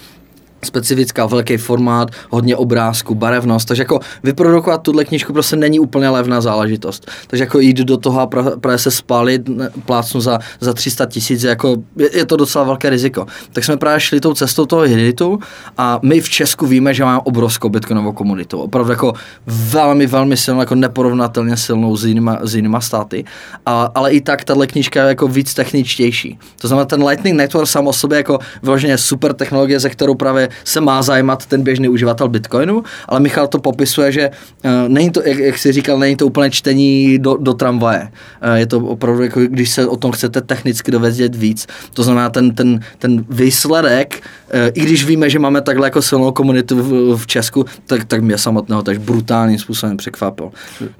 specifická, 0.65 1.25
velký 1.25 1.57
formát, 1.57 2.11
hodně 2.29 2.55
obrázků, 2.55 3.15
barevnost, 3.15 3.67
takže 3.67 3.81
jako 3.81 3.99
vyprodukovat 4.23 4.81
tuhle 4.81 5.05
knížku 5.05 5.33
prostě 5.33 5.55
není 5.55 5.79
úplně 5.79 6.09
levná 6.09 6.41
záležitost. 6.41 7.11
Takže 7.27 7.43
jako 7.43 7.59
jít 7.59 7.77
do 7.77 7.97
toho 7.97 8.21
a 8.21 8.27
právě 8.59 8.77
se 8.77 8.91
spálit 8.91 9.49
plácnu 9.85 10.21
za, 10.21 10.39
za 10.59 10.73
300 10.73 11.05
tisíc, 11.05 11.43
jako 11.43 11.75
je, 11.97 12.17
je, 12.17 12.25
to 12.25 12.35
docela 12.35 12.63
velké 12.63 12.89
riziko. 12.89 13.25
Tak 13.53 13.63
jsme 13.63 13.77
právě 13.77 13.99
šli 13.99 14.19
tou 14.19 14.33
cestou 14.33 14.65
toho 14.65 14.81
hiditu 14.81 15.39
a 15.77 15.99
my 16.03 16.21
v 16.21 16.29
Česku 16.29 16.67
víme, 16.67 16.93
že 16.93 17.03
máme 17.03 17.19
obrovskou 17.23 17.69
bitcoinovou 17.69 18.11
komunitu. 18.11 18.59
Opravdu 18.59 18.91
jako 18.91 19.13
velmi, 19.47 20.07
velmi 20.07 20.37
silnou, 20.37 20.59
jako 20.59 20.75
neporovnatelně 20.75 21.57
silnou 21.57 21.97
s 21.97 22.05
jinýma, 22.05 22.39
s 22.41 22.55
jinýma 22.55 22.81
státy. 22.81 23.25
A, 23.65 23.91
ale 23.95 24.11
i 24.11 24.21
tak 24.21 24.43
tahle 24.43 24.67
knížka 24.67 25.01
je 25.01 25.07
jako 25.07 25.27
víc 25.27 25.53
techničtější. 25.53 26.39
To 26.61 26.67
znamená, 26.67 26.85
ten 26.85 27.03
Lightning 27.03 27.37
Network 27.37 27.67
sám 27.67 27.87
o 27.87 27.93
sobě 27.93 28.17
jako 28.17 28.39
vyloženě 28.63 28.97
super 28.97 29.33
technologie, 29.33 29.79
ze 29.79 29.89
kterou 29.89 30.15
právě 30.15 30.48
se 30.63 30.81
má 30.81 31.01
zajímat 31.01 31.45
ten 31.45 31.63
běžný 31.63 31.89
uživatel 31.89 32.29
Bitcoinu, 32.29 32.83
ale 33.07 33.19
Michal 33.19 33.47
to 33.47 33.59
popisuje, 33.59 34.11
že 34.11 34.29
uh, 34.29 34.71
není 34.87 35.09
to, 35.11 35.21
jak, 35.25 35.37
jak 35.37 35.57
jsi 35.57 35.71
říkal, 35.71 35.99
není 35.99 36.15
to 36.15 36.27
úplně 36.27 36.51
čtení 36.51 37.19
do, 37.19 37.37
do 37.37 37.53
tramvaje. 37.53 38.09
Uh, 38.43 38.53
je 38.53 38.65
to 38.65 38.79
opravdu, 38.79 39.23
jako, 39.23 39.39
když 39.39 39.69
se 39.69 39.87
o 39.87 39.95
tom 39.95 40.11
chcete 40.11 40.41
technicky 40.41 40.91
dovědět 40.91 41.35
víc. 41.35 41.67
To 41.93 42.03
znamená, 42.03 42.29
ten, 42.29 42.55
ten, 42.55 42.79
ten 42.97 43.25
výsledek, 43.29 44.21
uh, 44.53 44.59
i 44.73 44.81
když 44.81 45.05
víme, 45.05 45.29
že 45.29 45.39
máme 45.39 45.61
takhle 45.61 45.87
jako 45.87 46.01
silnou 46.01 46.31
komunitu 46.31 46.83
v, 46.83 47.17
v 47.17 47.27
Česku, 47.27 47.65
tak, 47.85 48.05
tak 48.05 48.21
mě 48.21 48.37
samotného 48.37 48.81
tak 48.81 49.01
brutálním 49.01 49.59
způsobem 49.59 49.97
překvapil. 49.97 50.51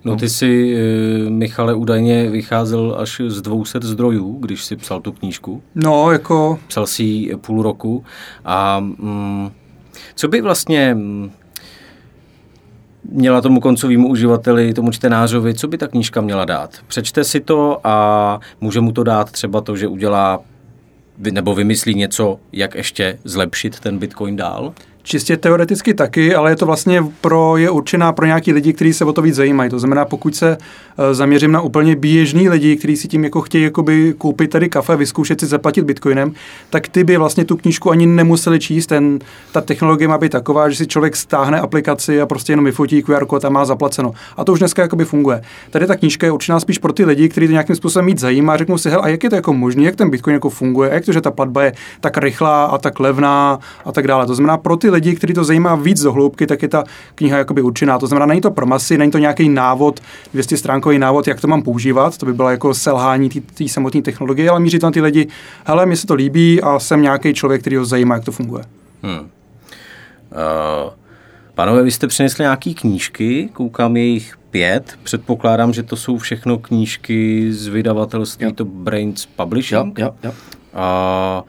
No 0.06 0.16
ty 0.16 0.30
si, 0.30 0.78
eh, 0.78 1.30
Michale, 1.30 1.74
údajně 1.74 2.30
vycházel 2.30 2.96
až 3.00 3.22
z 3.28 3.42
200 3.42 3.80
zdrojů, 3.82 4.38
když 4.40 4.64
si 4.64 4.76
psal 4.76 5.02
tu 5.02 5.12
knížku. 5.12 5.62
No, 5.76 6.12
jako 6.12 6.60
Psal 6.68 6.88
si 6.88 7.04
ji 7.04 7.36
půl 7.36 7.64
roku. 7.64 8.04
A 8.46 8.80
mm, 8.80 9.39
co 10.16 10.28
by 10.28 10.42
vlastně 10.42 10.94
mm, 10.94 11.32
měla 13.12 13.42
tomu 13.42 13.60
koncovému 13.60 14.08
uživateli, 14.08 14.74
tomu 14.74 14.92
čtenářovi, 14.92 15.54
co 15.54 15.68
by 15.68 15.78
ta 15.78 15.88
knížka 15.88 16.22
měla 16.22 16.46
dát? 16.46 16.80
Přečte 16.88 17.24
si 17.24 17.40
to 17.40 17.80
a 17.84 18.40
může 18.62 18.82
mu 18.82 18.92
to 18.92 19.04
dát 19.04 19.32
třeba 19.32 19.62
to, 19.62 19.76
že 19.76 19.88
udělá 19.88 20.40
nebo 21.18 21.56
vymyslí 21.56 21.96
něco, 21.96 22.40
jak 22.52 22.76
ještě 22.76 23.20
zlepšit 23.24 23.80
ten 23.80 23.98
Bitcoin 23.98 24.36
dál? 24.36 24.74
Čistě 25.10 25.38
teoreticky 25.38 25.94
taky, 25.94 26.36
ale 26.36 26.52
je 26.52 26.56
to 26.56 26.66
vlastně 26.66 27.04
pro, 27.22 27.58
je 27.58 27.70
určená 27.70 28.14
pro 28.14 28.26
nějaký 28.26 28.54
lidi, 28.54 28.74
kteří 28.74 28.94
se 28.94 29.06
o 29.06 29.14
to 29.14 29.22
víc 29.22 29.36
zajímají. 29.36 29.70
To 29.70 29.80
znamená, 29.80 30.06
pokud 30.06 30.36
se 30.36 30.58
eh, 30.58 31.14
zaměřím 31.14 31.52
na 31.52 31.62
úplně 31.62 31.96
běžný 31.96 32.50
lidi, 32.50 32.76
kteří 32.78 32.98
si 32.98 33.08
tím 33.08 33.24
jako 33.24 33.42
chtějí 33.42 33.64
jakoby 33.64 34.14
koupit 34.18 34.50
tady 34.50 34.70
kafe, 34.70 34.96
vyzkoušet 34.96 35.40
si 35.40 35.46
zaplatit 35.46 35.82
bitcoinem, 35.82 36.34
tak 36.70 36.88
ty 36.88 37.04
by 37.04 37.18
vlastně 37.18 37.46
tu 37.46 37.58
knížku 37.58 37.92
ani 37.92 38.06
nemuseli 38.06 38.60
číst. 38.60 38.88
Ten, 38.88 39.20
ta 39.52 39.62
technologie 39.62 40.08
má 40.08 40.18
být 40.18 40.32
taková, 40.32 40.70
že 40.70 40.76
si 40.76 40.88
člověk 40.88 41.16
stáhne 41.16 41.60
aplikaci 41.60 42.22
a 42.22 42.26
prostě 42.26 42.52
jenom 42.52 42.66
vyfotí 42.66 43.04
QR 43.04 43.26
kód 43.26 43.46
a 43.46 43.50
má 43.50 43.66
zaplaceno. 43.66 44.12
A 44.38 44.44
to 44.44 44.54
už 44.54 44.60
dneska 44.60 44.82
jakoby 44.82 45.06
funguje. 45.06 45.42
Tady 45.70 45.88
ta 45.88 45.96
knížka 45.96 46.28
je 46.28 46.32
určená 46.32 46.60
spíš 46.60 46.78
pro 46.78 46.94
ty 46.94 47.06
lidi, 47.06 47.30
kteří 47.30 47.48
to 47.48 47.52
nějakým 47.52 47.76
způsobem 47.76 48.06
mít 48.06 48.20
zajímá, 48.20 48.58
řeknou 48.58 48.78
si, 48.78 48.90
hel, 48.90 49.02
a 49.04 49.08
jak 49.08 49.24
je 49.24 49.30
to 49.30 49.36
jako 49.36 49.54
možné, 49.54 49.84
jak 49.84 49.96
ten 49.96 50.10
bitcoin 50.10 50.34
jako 50.34 50.50
funguje, 50.50 50.90
a 50.90 50.94
jak 50.94 51.06
to, 51.06 51.14
že 51.14 51.22
ta 51.22 51.32
platba 51.32 51.64
je 51.64 51.74
tak 52.00 52.18
rychlá 52.18 52.66
a 52.66 52.78
tak 52.78 53.00
levná 53.00 53.60
a 53.86 53.92
tak 53.92 54.08
dále. 54.08 54.26
To 54.26 54.36
znamená, 54.36 54.58
pro 54.58 54.78
ty 54.78 54.90
lidi, 54.90 54.99
kteří 55.02 55.34
to 55.34 55.44
zajímá 55.44 55.76
víc 55.76 56.02
do 56.02 56.12
hloubky, 56.14 56.48
tak 56.48 56.62
je 56.62 56.68
ta 56.68 56.84
kniha 57.16 57.38
jakoby 57.38 57.62
určená. 57.62 58.00
To 58.00 58.08
znamená, 58.08 58.26
není 58.26 58.42
to 58.42 58.52
pro 58.52 58.66
masy, 58.66 58.98
není 58.98 59.12
to 59.12 59.18
nějaký 59.18 59.50
návod, 59.50 60.00
200 60.34 60.58
stránkový 60.58 61.00
návod, 61.00 61.28
jak 61.28 61.42
to 61.42 61.48
mám 61.48 61.62
používat, 61.62 62.18
to 62.18 62.26
by 62.26 62.34
bylo 62.34 62.50
jako 62.50 62.74
selhání 62.74 63.30
té 63.30 63.68
samotné 63.68 64.02
technologie, 64.02 64.50
ale 64.50 64.60
míří 64.60 64.80
tam 64.80 64.92
ty 64.92 65.02
lidi, 65.02 65.28
hele, 65.66 65.86
mně 65.86 65.98
se 65.98 66.08
to 66.08 66.14
líbí 66.14 66.62
a 66.62 66.80
jsem 66.80 67.02
nějaký 67.02 67.34
člověk, 67.34 67.62
který 67.62 67.76
ho 67.76 67.86
zajímá, 67.86 68.16
jak 68.16 68.26
to 68.26 68.32
funguje. 68.32 68.64
Hmm. 69.04 69.20
Uh, 69.20 70.92
pánové, 71.56 71.84
vy 71.84 71.92
jste 71.92 72.08
přinesli 72.08 72.44
nějaké 72.44 72.74
knížky, 72.74 73.50
koukám 73.54 73.98
je 73.98 74.04
jich 74.04 74.38
pět, 74.52 74.94
předpokládám, 75.04 75.74
že 75.74 75.84
to 75.84 75.96
jsou 75.96 76.18
všechno 76.18 76.58
knížky 76.58 77.48
z 77.54 77.68
vydavatelství, 77.68 78.46
Jo. 78.46 78.52
to 78.52 78.66
Brains 78.66 79.26
Jo, 79.26 79.32
Publishing. 79.36 80.00
jo, 80.00 80.16
jo. 80.24 80.32
A 80.74 81.44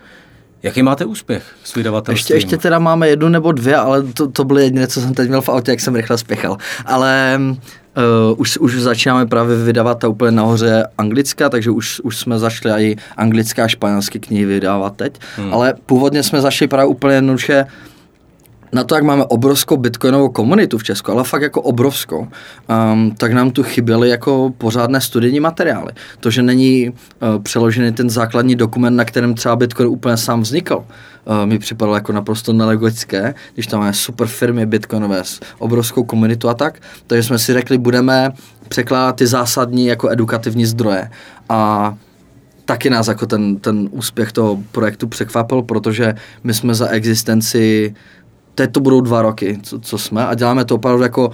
jaký 0.62 0.82
máte 0.82 1.04
úspěch 1.04 1.42
s 1.64 1.74
vydavatelstvím? 1.74 2.16
Ještě, 2.16 2.34
ještě 2.34 2.56
teda 2.56 2.78
máme 2.78 3.08
jednu 3.08 3.28
nebo 3.28 3.52
dvě, 3.52 3.76
ale 3.76 4.02
to, 4.02 4.30
to 4.30 4.44
byly 4.44 4.62
jediné, 4.62 4.86
co 4.86 5.00
jsem 5.00 5.14
teď 5.14 5.28
měl 5.28 5.40
v 5.40 5.48
autě, 5.48 5.70
jak 5.70 5.80
jsem 5.80 5.94
rychle 5.94 6.18
spěchal. 6.18 6.56
Ale 6.86 7.40
uh, 7.40 8.40
už, 8.40 8.58
už 8.58 8.80
začínáme 8.80 9.26
právě 9.26 9.56
vydávat 9.56 9.98
ta 9.98 10.08
úplně 10.08 10.30
nahoře 10.30 10.84
anglická, 10.98 11.48
takže 11.48 11.70
už, 11.70 12.00
už 12.00 12.18
jsme 12.18 12.38
zašli 12.38 12.70
i 12.70 12.96
anglická 13.16 13.64
a 13.64 13.68
španělské 13.68 14.18
knihy 14.18 14.44
vydávat 14.44 14.96
teď. 14.96 15.20
Hmm. 15.36 15.54
Ale 15.54 15.74
původně 15.86 16.22
jsme 16.22 16.40
zašli 16.40 16.68
právě 16.68 16.86
úplně 16.86 17.14
jednoduše 17.14 17.66
na 18.72 18.84
to, 18.84 18.94
jak 18.94 19.04
máme 19.04 19.24
obrovskou 19.24 19.76
bitcoinovou 19.76 20.28
komunitu 20.28 20.78
v 20.78 20.84
Česku, 20.84 21.12
ale 21.12 21.24
fakt 21.24 21.42
jako 21.42 21.62
obrovskou, 21.62 22.28
um, 22.92 23.14
tak 23.18 23.32
nám 23.32 23.50
tu 23.50 23.62
chyběly 23.62 24.08
jako 24.08 24.52
pořádné 24.58 25.00
studijní 25.00 25.40
materiály. 25.40 25.92
To, 26.20 26.30
že 26.30 26.42
není 26.42 26.88
uh, 26.88 27.42
přeložený 27.42 27.92
ten 27.92 28.10
základní 28.10 28.56
dokument, 28.56 28.96
na 28.96 29.04
kterém 29.04 29.34
třeba 29.34 29.56
Bitcoin 29.56 29.88
úplně 29.88 30.16
sám 30.16 30.40
vznikl, 30.40 30.76
uh, 30.76 31.46
mi 31.46 31.58
připadalo 31.58 31.94
jako 31.94 32.12
naprosto 32.12 32.52
nelogické, 32.52 33.34
když 33.54 33.66
tam 33.66 33.80
máme 33.80 33.92
super 33.92 34.26
firmy 34.26 34.66
bitcoinové 34.66 35.24
s 35.24 35.40
obrovskou 35.58 36.04
komunitu 36.04 36.48
a 36.48 36.54
tak, 36.54 36.80
takže 37.06 37.22
jsme 37.22 37.38
si 37.38 37.52
řekli, 37.52 37.78
budeme 37.78 38.32
překládat 38.68 39.16
ty 39.16 39.26
zásadní 39.26 39.86
jako 39.86 40.10
edukativní 40.10 40.66
zdroje. 40.66 41.10
A 41.48 41.94
taky 42.64 42.90
nás 42.90 43.08
jako 43.08 43.26
ten, 43.26 43.56
ten 43.56 43.88
úspěch 43.90 44.32
toho 44.32 44.58
projektu 44.72 45.08
překvapil, 45.08 45.62
protože 45.62 46.14
my 46.44 46.54
jsme 46.54 46.74
za 46.74 46.88
existenci, 46.88 47.94
teď 48.54 48.72
to 48.72 48.80
budou 48.80 49.00
dva 49.00 49.22
roky, 49.22 49.58
co, 49.62 49.80
co 49.80 49.98
jsme, 49.98 50.26
a 50.26 50.34
děláme 50.34 50.64
to 50.64 50.74
opravdu 50.74 51.02
jako 51.02 51.30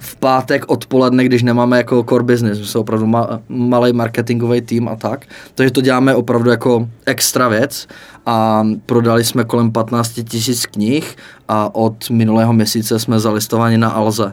v 0.00 0.16
pátek 0.16 0.64
odpoledne, 0.68 1.24
když 1.24 1.42
nemáme 1.42 1.76
jako 1.76 2.04
core 2.08 2.24
business, 2.24 2.58
my 2.58 2.66
jsme 2.66 2.80
opravdu 2.80 3.06
ma, 3.06 3.40
malý 3.48 3.92
marketingový 3.92 4.60
tým 4.60 4.88
a 4.88 4.96
tak, 4.96 5.26
takže 5.54 5.70
to 5.70 5.80
děláme 5.80 6.14
opravdu 6.14 6.50
jako 6.50 6.88
extra 7.06 7.48
věc 7.48 7.86
a 8.26 8.66
prodali 8.86 9.24
jsme 9.24 9.44
kolem 9.44 9.72
15 9.72 10.20
tisíc 10.28 10.66
knih 10.66 11.16
a 11.48 11.74
od 11.74 12.10
minulého 12.10 12.52
měsíce 12.52 12.98
jsme 12.98 13.20
zalistováni 13.20 13.78
na 13.78 13.88
Alze, 13.90 14.24
uh, 14.24 14.32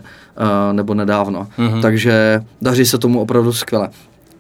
nebo 0.74 0.94
nedávno, 0.94 1.48
mm-hmm. 1.58 1.82
takže 1.82 2.42
daří 2.62 2.86
se 2.86 2.98
tomu 2.98 3.22
opravdu 3.22 3.54
skvěle. 3.54 3.90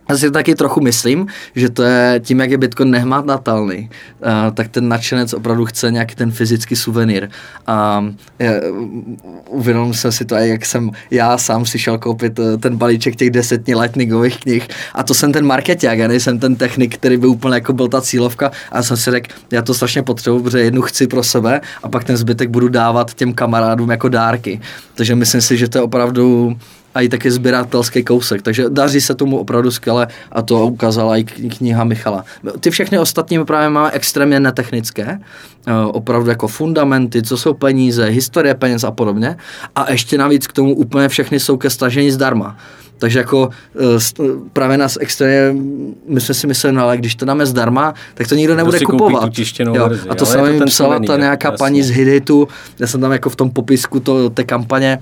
Já 0.09 0.17
si 0.17 0.31
taky 0.31 0.55
trochu 0.55 0.81
myslím, 0.81 1.27
že 1.55 1.69
to 1.69 1.83
je 1.83 2.19
tím, 2.23 2.39
jak 2.39 2.51
je 2.51 2.57
Bitcoin 2.57 2.91
nehmatatelný, 2.91 3.89
uh, 3.89 4.53
tak 4.53 4.67
ten 4.67 4.87
nadšenec 4.87 5.33
opravdu 5.33 5.65
chce 5.65 5.91
nějaký 5.91 6.15
ten 6.15 6.31
fyzický 6.31 6.75
suvenýr. 6.75 7.29
A 7.67 7.99
uh, 7.99 8.47
uvědomil 9.49 9.93
jsem 9.93 10.11
si 10.11 10.25
to, 10.25 10.35
jak 10.35 10.65
jsem 10.65 10.91
já 11.11 11.37
sám 11.37 11.65
si 11.65 11.79
šel 11.79 11.97
koupit 11.97 12.39
uh, 12.39 12.57
ten 12.57 12.77
balíček 12.77 13.15
těch 13.15 13.29
desetní 13.29 13.75
lightningových 13.75 14.39
knih 14.39 14.67
a 14.93 15.03
to 15.03 15.13
jsem 15.13 15.33
ten 15.33 15.45
marketák, 15.45 15.99
já 15.99 16.07
nejsem 16.07 16.39
ten 16.39 16.55
technik, 16.55 16.97
který 16.97 17.17
by 17.17 17.27
úplně 17.27 17.55
jako 17.55 17.73
byl 17.73 17.87
ta 17.87 18.01
cílovka 18.01 18.51
a 18.71 18.83
jsem 18.83 18.97
si 18.97 19.11
řekl, 19.11 19.35
já 19.51 19.61
to 19.61 19.73
strašně 19.73 20.03
potřebuji, 20.03 20.43
protože 20.43 20.59
jednu 20.59 20.81
chci 20.81 21.07
pro 21.07 21.23
sebe 21.23 21.61
a 21.83 21.89
pak 21.89 22.03
ten 22.03 22.17
zbytek 22.17 22.49
budu 22.49 22.67
dávat 22.67 23.13
těm 23.13 23.33
kamarádům 23.33 23.89
jako 23.89 24.09
dárky. 24.09 24.61
Takže 24.95 25.15
myslím 25.15 25.41
si, 25.41 25.57
že 25.57 25.67
to 25.69 25.77
je 25.77 25.81
opravdu 25.81 26.57
a 26.97 27.01
i 27.01 27.09
taky 27.09 27.31
sběratelský 27.31 28.03
kousek. 28.03 28.41
Takže 28.41 28.69
daří 28.69 29.01
se 29.01 29.15
tomu 29.15 29.37
opravdu 29.37 29.71
skvěle 29.71 30.07
a 30.31 30.41
to 30.41 30.67
ukázala 30.67 31.17
i 31.17 31.23
kniha 31.23 31.83
Michala. 31.83 32.25
Ty 32.59 32.71
všechny 32.71 32.99
ostatní 32.99 33.45
právě 33.45 33.69
máme 33.69 33.91
extrémně 33.91 34.39
netechnické, 34.39 35.19
eh, 35.67 35.73
opravdu 35.85 36.29
jako 36.29 36.47
fundamenty, 36.47 37.23
co 37.23 37.37
jsou 37.37 37.53
peníze, 37.53 38.05
historie 38.05 38.55
peněz 38.55 38.83
a 38.83 38.91
podobně. 38.91 39.37
A 39.75 39.91
ještě 39.91 40.17
navíc 40.17 40.47
k 40.47 40.53
tomu 40.53 40.75
úplně 40.75 41.09
všechny 41.09 41.39
jsou 41.39 41.57
ke 41.57 41.69
stažení 41.69 42.11
zdarma. 42.11 42.57
Takže 42.97 43.19
jako 43.19 43.49
eh, 43.75 44.23
právě 44.53 44.77
nás 44.77 44.97
extrémně, 45.01 45.61
my 46.07 46.21
jsme 46.21 46.33
si 46.33 46.47
mysleli, 46.47 46.75
no 46.75 46.83
ale 46.83 46.97
když 46.97 47.15
to 47.15 47.25
dáme 47.25 47.45
zdarma, 47.45 47.93
tak 48.13 48.27
to 48.27 48.35
nikdo 48.35 48.55
nebude 48.55 48.79
kupovat. 48.79 49.29
jo. 49.59 49.89
A 50.09 50.15
to 50.15 50.25
se 50.25 50.41
mi 50.41 50.65
psala 50.65 50.99
ta 50.99 51.17
nějaká 51.17 51.47
jasný. 51.47 51.57
paní 51.57 51.83
z 51.83 51.89
Hiditu, 51.89 52.47
já 52.79 52.87
jsem 52.87 53.01
tam 53.01 53.11
jako 53.11 53.29
v 53.29 53.35
tom 53.35 53.49
popisku 53.49 53.99
to, 53.99 54.29
té 54.29 54.43
kampaně 54.43 54.99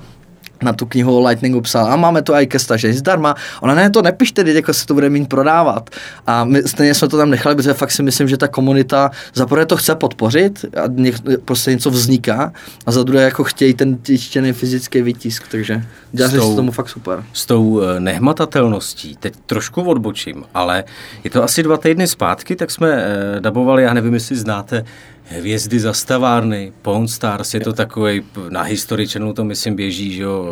na 0.66 0.74
tu 0.74 0.86
knihu 0.86 1.18
o 1.18 1.28
Lightningu 1.28 1.62
psal, 1.62 1.86
a 1.92 1.96
máme 1.96 2.22
to 2.22 2.34
i 2.34 2.48
ke 2.48 2.60
stažení 2.60 2.94
zdarma. 2.94 3.36
Ona 3.62 3.76
ne, 3.76 3.90
to 3.90 4.02
nepište, 4.02 4.44
teď 4.44 4.56
jako 4.56 4.74
se 4.74 4.86
to 4.86 4.94
bude 4.94 5.10
mít 5.10 5.30
prodávat. 5.30 5.90
A 6.28 6.44
my 6.44 6.64
stejně 6.66 6.94
jsme 6.94 7.08
to 7.08 7.18
tam 7.18 7.30
nechali, 7.30 7.56
protože 7.56 7.74
fakt 7.74 7.92
si 7.92 8.04
myslím, 8.04 8.28
že 8.28 8.38
ta 8.38 8.48
komunita 8.48 9.12
za 9.34 9.46
prvé 9.46 9.66
to 9.66 9.78
chce 9.78 9.96
podpořit 9.96 10.66
a 10.66 10.88
něk, 10.88 11.16
prostě 11.46 11.72
něco 11.72 11.90
vzniká 11.90 12.54
a 12.86 12.92
za 12.92 13.04
druhé 13.04 13.24
jako 13.24 13.44
chtějí 13.44 13.74
ten 13.74 13.98
tištěný 13.98 14.54
fyzický 14.54 15.02
výtisk, 15.02 15.48
takže 15.52 15.84
dělá 16.12 16.30
se 16.30 16.38
tomu 16.38 16.72
fakt 16.72 16.90
super. 16.90 17.24
S 17.34 17.46
tou 17.46 17.82
eh, 17.82 18.00
nehmatatelností, 18.00 19.16
teď 19.20 19.34
trošku 19.46 19.82
odbočím, 19.82 20.44
ale 20.54 20.84
je 21.24 21.30
to 21.30 21.44
asi 21.44 21.64
dva 21.64 21.78
týdny 21.78 22.08
zpátky, 22.08 22.56
tak 22.56 22.72
jsme 22.72 22.90
eh, 22.92 23.40
dabovali, 23.40 23.84
já 23.84 23.94
nevím, 23.94 24.14
jestli 24.14 24.36
znáte 24.36 24.86
Hvězdy 25.28 25.80
zastavárny, 25.80 26.74
Pawn 26.82 27.08
Stars, 27.08 27.54
je 27.54 27.60
to 27.60 27.74
takový, 27.74 28.22
na 28.50 28.62
History 28.62 29.08
Channelu 29.08 29.34
to 29.34 29.44
myslím 29.44 29.76
běží, 29.76 30.14
že 30.14 30.24
jo, 30.24 30.46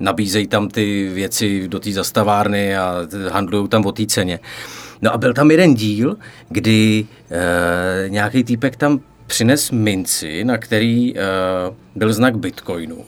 nabízejí 0.00 0.46
tam 0.46 0.68
ty 0.68 1.10
věci 1.14 1.68
do 1.68 1.80
té 1.80 1.92
zastavárny 1.92 2.76
a 2.76 3.06
handlují 3.30 3.68
tam 3.68 3.86
o 3.86 3.92
té 3.92 4.06
ceně. 4.06 4.40
No 5.02 5.14
a 5.14 5.18
byl 5.18 5.34
tam 5.34 5.50
jeden 5.50 5.74
díl, 5.74 6.16
kdy 6.48 7.06
e, 7.30 8.08
nějaký 8.08 8.44
týpek 8.44 8.76
tam 8.76 9.00
přines 9.26 9.70
minci, 9.70 10.44
na 10.44 10.58
který 10.58 11.18
e, 11.18 11.22
byl 11.94 12.12
znak 12.12 12.38
Bitcoinu. 12.38 13.04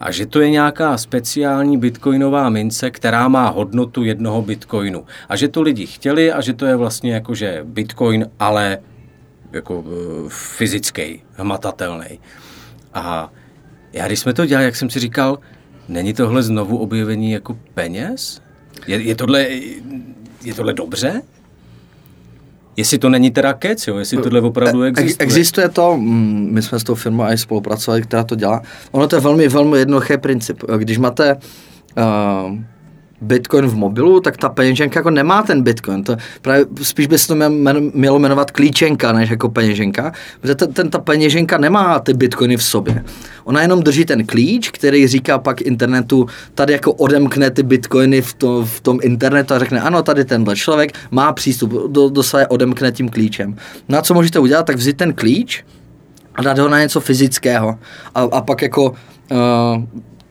A 0.00 0.10
že 0.10 0.26
to 0.26 0.40
je 0.40 0.50
nějaká 0.50 0.98
speciální 0.98 1.78
bitcoinová 1.78 2.50
mince, 2.50 2.90
která 2.90 3.28
má 3.28 3.48
hodnotu 3.48 4.04
jednoho 4.04 4.42
bitcoinu. 4.42 5.04
A 5.28 5.36
že 5.36 5.48
to 5.48 5.62
lidi 5.62 5.86
chtěli 5.86 6.32
a 6.32 6.40
že 6.40 6.52
to 6.52 6.66
je 6.66 6.76
vlastně 6.76 7.14
jakože 7.14 7.60
bitcoin, 7.64 8.26
ale 8.38 8.78
jako 9.52 9.84
eh, 9.86 10.28
fyzický, 10.28 11.22
hmatatelný. 11.34 12.20
A 12.94 13.32
já 13.92 14.06
když 14.06 14.20
jsme 14.20 14.34
to 14.34 14.46
dělali, 14.46 14.64
jak 14.64 14.76
jsem 14.76 14.90
si 14.90 15.00
říkal, 15.00 15.38
není 15.88 16.14
tohle 16.14 16.42
znovu 16.42 16.78
objevení 16.78 17.30
jako 17.30 17.58
peněz? 17.74 18.42
Je, 18.86 19.02
je, 19.02 19.14
tohle, 19.14 19.48
je 20.44 20.54
tohle 20.56 20.72
dobře? 20.72 21.22
Jestli 22.76 22.98
to 22.98 23.08
není 23.08 23.30
teda 23.30 23.52
kec, 23.52 23.86
jo? 23.86 23.96
jestli 23.96 24.18
tohle 24.18 24.40
opravdu 24.40 24.82
e, 24.82 24.88
existuje. 24.88 25.26
Existuje 25.26 25.68
to, 25.68 25.96
mm, 25.96 26.48
my 26.52 26.62
jsme 26.62 26.78
s 26.78 26.84
tou 26.84 26.94
firmou 26.94 27.24
i 27.24 27.38
spolupracovali, 27.38 28.02
která 28.02 28.24
to 28.24 28.34
dělá. 28.34 28.62
Ono 28.90 29.08
to 29.08 29.16
je 29.16 29.20
velmi, 29.20 29.48
velmi 29.48 29.78
jednoduchý 29.78 30.18
princip. 30.18 30.62
Když 30.76 30.98
máte 30.98 31.34
uh, 31.34 32.58
Bitcoin 33.20 33.66
v 33.66 33.76
mobilu, 33.76 34.20
tak 34.20 34.36
ta 34.36 34.48
peněženka 34.48 35.00
jako 35.00 35.10
nemá 35.10 35.42
ten 35.42 35.62
Bitcoin. 35.62 36.04
To 36.04 36.16
právě 36.42 36.66
spíš 36.82 37.06
by 37.06 37.18
se 37.18 37.28
to 37.28 37.34
mělo 37.94 38.18
jmenovat 38.18 38.50
klíčenka, 38.50 39.12
než 39.12 39.30
jako 39.30 39.48
peněženka, 39.48 40.12
protože 40.40 40.54
ten, 40.54 40.72
ten, 40.72 40.90
ta 40.90 40.98
peněženka 40.98 41.58
nemá 41.58 41.98
ty 41.98 42.14
Bitcoiny 42.14 42.56
v 42.56 42.62
sobě. 42.62 43.04
Ona 43.44 43.62
jenom 43.62 43.82
drží 43.82 44.04
ten 44.04 44.26
klíč, 44.26 44.70
který 44.70 45.06
říká 45.06 45.38
pak 45.38 45.60
internetu, 45.60 46.26
tady 46.54 46.72
jako 46.72 46.92
odemkne 46.92 47.50
ty 47.50 47.62
Bitcoiny 47.62 48.22
v, 48.22 48.34
to, 48.34 48.64
v 48.64 48.80
tom 48.80 48.98
internetu 49.02 49.54
a 49.54 49.58
řekne, 49.58 49.80
ano, 49.80 50.02
tady 50.02 50.24
tenhle 50.24 50.56
člověk 50.56 50.92
má 51.10 51.32
přístup, 51.32 51.72
do, 51.86 52.08
do 52.08 52.22
své 52.22 52.46
odemkne 52.46 52.92
tím 52.92 53.08
klíčem. 53.08 53.56
No 53.88 53.98
a 53.98 54.02
co 54.02 54.14
můžete 54.14 54.38
udělat, 54.38 54.66
tak 54.66 54.76
vzít 54.76 54.96
ten 54.96 55.12
klíč 55.12 55.64
a 56.34 56.42
dát 56.42 56.58
ho 56.58 56.68
na 56.68 56.80
něco 56.80 57.00
fyzického. 57.00 57.78
A, 58.14 58.22
a 58.22 58.40
pak 58.40 58.62
jako 58.62 58.90
uh, 58.90 59.84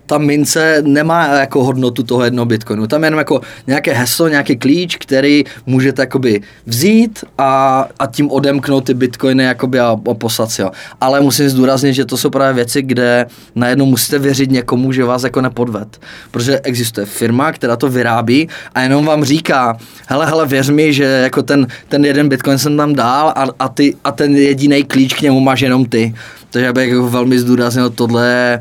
ta 0.08 0.17
mince 0.17 0.82
nemá 0.86 1.28
jako 1.28 1.63
hodnotu 1.63 2.04
toho 2.04 2.24
jednoho 2.24 2.46
bitcoinu. 2.46 2.88
Tam 2.88 3.04
je 3.04 3.08
jenom 3.08 3.17
jako 3.17 3.41
nějaké 3.67 3.93
heslo, 3.93 4.28
nějaký 4.28 4.56
klíč, 4.56 4.96
který 4.96 5.43
můžete 5.65 6.02
jakoby 6.02 6.41
vzít 6.65 7.24
a, 7.38 7.88
a 8.00 8.08
tím 8.08 8.32
odemknout 8.32 8.84
ty 8.84 8.93
bitcoiny 8.93 9.43
jakoby 9.43 9.80
a, 9.80 9.98
a 10.12 10.13
poslat 10.13 10.52
si 10.52 10.62
ho. 10.62 10.72
Ale 11.02 11.22
musím 11.22 11.50
zdůraznit, 11.50 11.93
že 11.93 12.06
to 12.06 12.17
jsou 12.17 12.30
právě 12.30 12.54
věci, 12.54 12.82
kde 12.82 13.26
najednou 13.56 13.86
musíte 13.86 14.20
věřit 14.20 14.52
někomu, 14.52 14.91
že 14.91 15.04
vás 15.04 15.24
jako 15.24 15.41
nepodved. 15.41 16.00
Protože 16.32 16.60
existuje 16.60 17.06
firma, 17.06 17.52
která 17.52 17.76
to 17.76 17.89
vyrábí 17.89 18.50
a 18.76 18.82
jenom 18.82 19.06
vám 19.06 19.24
říká, 19.24 19.78
hele, 20.08 20.26
hele, 20.26 20.46
věř 20.46 20.70
mi, 20.70 20.93
že 20.93 21.04
jako 21.04 21.43
ten, 21.43 21.67
ten 21.89 22.06
jeden 22.06 22.30
bitcoin 22.30 22.58
jsem 22.58 22.78
tam 22.78 22.96
dál 22.96 23.34
a, 23.36 23.46
a, 23.60 23.70
ty, 23.70 23.96
a 24.04 24.12
ten 24.12 24.36
jediný 24.36 24.84
klíč 24.84 25.13
k 25.13 25.22
němu 25.22 25.39
máš 25.39 25.62
jenom 25.62 25.86
ty. 25.86 26.15
Takže 26.52 26.65
já 26.65 26.74
bych 26.74 26.89
jako 26.89 27.10
velmi 27.10 27.39
zdůraznil, 27.39 27.89
tohle 27.89 28.60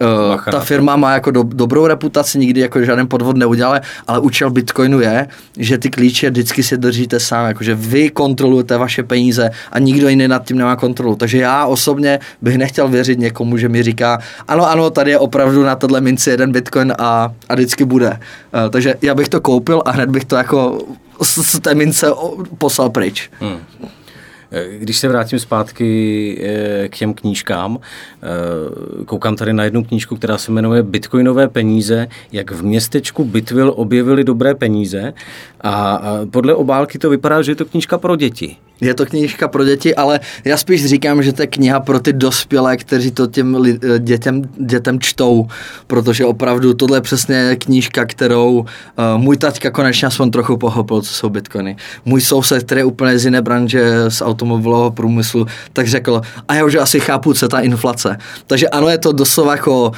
Uh, 0.00 0.40
ta 0.50 0.60
firma 0.60 0.96
má 0.96 1.12
jako 1.12 1.30
do, 1.30 1.42
dobrou 1.42 1.86
reputaci, 1.86 2.38
nikdy 2.38 2.60
jako 2.60 2.84
žádný 2.84 3.06
podvod 3.06 3.36
neudělal, 3.36 3.80
ale 4.06 4.18
účel 4.18 4.50
Bitcoinu 4.50 5.00
je, 5.00 5.28
že 5.56 5.78
ty 5.78 5.90
klíče 5.90 6.30
vždycky 6.30 6.62
si 6.62 6.76
držíte 6.78 7.20
sám, 7.20 7.46
jakože 7.46 7.74
vy 7.74 8.10
kontrolujete 8.10 8.76
vaše 8.76 9.02
peníze 9.02 9.50
a 9.72 9.78
nikdo 9.78 10.08
jiný 10.08 10.28
nad 10.28 10.44
tím 10.44 10.58
nemá 10.58 10.76
kontrolu. 10.76 11.16
Takže 11.16 11.38
já 11.38 11.66
osobně 11.66 12.18
bych 12.42 12.58
nechtěl 12.58 12.88
věřit 12.88 13.18
někomu, 13.18 13.56
že 13.56 13.68
mi 13.68 13.82
říká, 13.82 14.18
ano, 14.48 14.70
ano, 14.70 14.90
tady 14.90 15.10
je 15.10 15.18
opravdu 15.18 15.64
na 15.64 15.76
tohle 15.76 16.00
minci 16.00 16.30
jeden 16.30 16.52
Bitcoin 16.52 16.92
a, 16.98 17.32
a 17.48 17.54
vždycky 17.54 17.84
bude. 17.84 18.10
Uh, 18.10 18.70
takže 18.70 18.94
já 19.02 19.14
bych 19.14 19.28
to 19.28 19.40
koupil 19.40 19.82
a 19.84 19.90
hned 19.90 20.10
bych 20.10 20.24
to 20.24 20.36
jako 20.36 20.78
z, 21.22 21.38
z 21.38 21.60
té 21.60 21.74
mince 21.74 22.06
poslal 22.58 22.90
pryč. 22.90 23.30
Hmm. 23.40 23.58
Když 24.78 24.98
se 24.98 25.08
vrátím 25.08 25.38
zpátky 25.38 26.38
eh, 26.42 26.88
k 26.88 26.96
těm 26.96 27.14
knížkám, 27.14 27.78
eh, 27.80 29.04
koukám 29.04 29.36
tady 29.36 29.52
na 29.52 29.64
jednu 29.64 29.84
knížku, 29.84 30.16
která 30.16 30.38
se 30.38 30.52
jmenuje 30.52 30.82
Bitcoinové 30.82 31.48
peníze, 31.48 32.08
jak 32.32 32.50
v 32.50 32.62
městečku 32.62 33.24
Bitvil 33.24 33.72
objevili 33.76 34.24
dobré 34.24 34.54
peníze 34.54 35.12
a 35.60 36.02
podle 36.30 36.54
obálky 36.54 36.98
to 36.98 37.10
vypadá, 37.10 37.42
že 37.42 37.52
je 37.52 37.56
to 37.56 37.64
knížka 37.64 37.98
pro 37.98 38.16
děti. 38.16 38.56
Je 38.80 38.94
to 38.94 39.06
knížka 39.06 39.48
pro 39.48 39.64
děti, 39.64 39.94
ale 39.94 40.20
já 40.44 40.56
spíš 40.56 40.86
říkám, 40.86 41.22
že 41.22 41.32
to 41.32 41.42
je 41.42 41.46
kniha 41.46 41.80
pro 41.80 42.00
ty 42.00 42.12
dospělé, 42.12 42.76
kteří 42.76 43.10
to 43.10 43.26
těm 43.26 43.56
eh, 43.66 43.98
dětem, 43.98 44.42
dětem 44.58 45.00
čtou, 45.00 45.46
protože 45.86 46.24
opravdu 46.24 46.74
tohle 46.74 46.96
je 46.96 47.00
přesně 47.00 47.56
knížka, 47.56 48.04
kterou 48.04 48.52
uh, 48.60 48.64
můj 49.16 49.36
taťka 49.36 49.70
konečně 49.70 50.08
aspoň 50.08 50.30
trochu 50.30 50.56
pochopil, 50.56 51.02
co 51.02 51.12
jsou 51.12 51.28
bitcoiny. 51.28 51.76
Můj 52.04 52.20
soused, 52.20 52.62
který 52.62 52.80
je 52.80 52.84
úplně 52.84 53.18
z 53.18 53.24
jiné 53.24 53.42
branže, 53.42 54.10
z 54.10 54.22
automobilového 54.22 54.90
průmyslu, 54.90 55.46
tak 55.72 55.88
řekl, 55.88 56.20
a 56.48 56.54
já 56.54 56.64
už 56.64 56.74
asi 56.74 57.00
chápu, 57.00 57.34
co 57.34 57.44
je 57.44 57.48
ta 57.48 57.60
inflace. 57.60 58.16
Takže 58.46 58.68
ano, 58.68 58.88
je 58.88 58.98
to 58.98 59.12
doslova 59.12 59.52
jako 59.52 59.88
uh, 59.88 59.92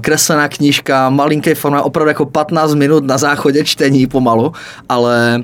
kreslená 0.00 0.48
knížka, 0.48 1.10
malinký 1.10 1.54
forma, 1.54 1.82
opravdu 1.82 2.08
jako 2.08 2.26
15 2.26 2.74
minut 2.74 3.04
na 3.04 3.18
záchodě 3.18 3.64
čtení 3.64 4.06
pomalu, 4.06 4.52
ale 4.88 5.42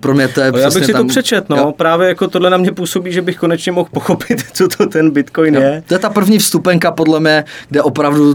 pro 0.00 0.14
mě 0.14 0.28
to 0.28 0.40
je 0.40 0.52
no, 0.52 0.58
Já 0.58 0.70
bych 0.70 0.84
si 0.84 0.92
tam, 0.92 1.06
to 1.06 1.08
přečet, 1.08 1.48
no. 1.48 1.56
Jo. 1.56 1.72
Právě 1.72 2.08
jako 2.08 2.28
tohle 2.28 2.50
na 2.50 2.56
mě 2.56 2.72
působí, 2.72 3.12
že 3.12 3.22
bych 3.22 3.36
konečně 3.36 3.72
mohl 3.72 3.88
pochopit, 3.92 4.42
co 4.52 4.68
to 4.68 4.86
ten 4.86 5.10
Bitcoin 5.10 5.54
jo. 5.54 5.60
je. 5.60 5.82
To 5.86 5.94
je 5.94 5.98
ta 5.98 6.10
první 6.10 6.38
vstupenka, 6.38 6.92
podle 6.92 7.20
mě, 7.20 7.44
kde 7.68 7.82
opravdu 7.82 8.34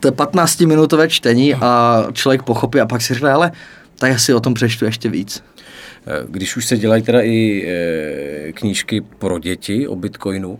to 0.00 0.08
je 0.08 0.12
15-minutové 0.12 1.08
čtení 1.08 1.54
a 1.54 2.04
člověk 2.12 2.42
pochopí 2.42 2.80
a 2.80 2.86
pak 2.86 3.02
si 3.02 3.14
řekne, 3.14 3.32
ale 3.32 3.52
tak 3.98 4.10
já 4.10 4.18
si 4.18 4.34
o 4.34 4.40
tom 4.40 4.54
přečtu 4.54 4.84
ještě 4.84 5.08
víc. 5.08 5.42
Eh, 6.06 6.26
když 6.28 6.56
už 6.56 6.66
se 6.66 6.76
dělají 6.76 7.02
teda 7.02 7.20
i 7.22 7.66
e, 7.66 8.52
knížky 8.52 9.00
pro 9.00 9.38
děti 9.38 9.88
o 9.88 9.96
Bitcoinu, 9.96 10.58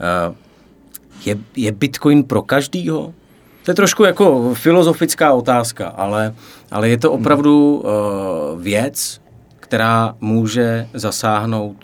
e, 0.00 0.34
je, 1.26 1.36
je 1.56 1.72
Bitcoin 1.72 2.24
pro 2.24 2.42
každýho? 2.42 3.14
To 3.64 3.70
je 3.70 3.74
trošku 3.74 4.04
jako 4.04 4.54
filozofická 4.54 5.32
otázka, 5.32 5.88
ale, 5.88 6.34
ale 6.70 6.88
je 6.88 6.98
to 6.98 7.12
opravdu 7.12 7.84
e, 7.84 7.90
věc, 8.62 9.20
která 9.68 10.14
může 10.20 10.88
zasáhnout 10.94 11.76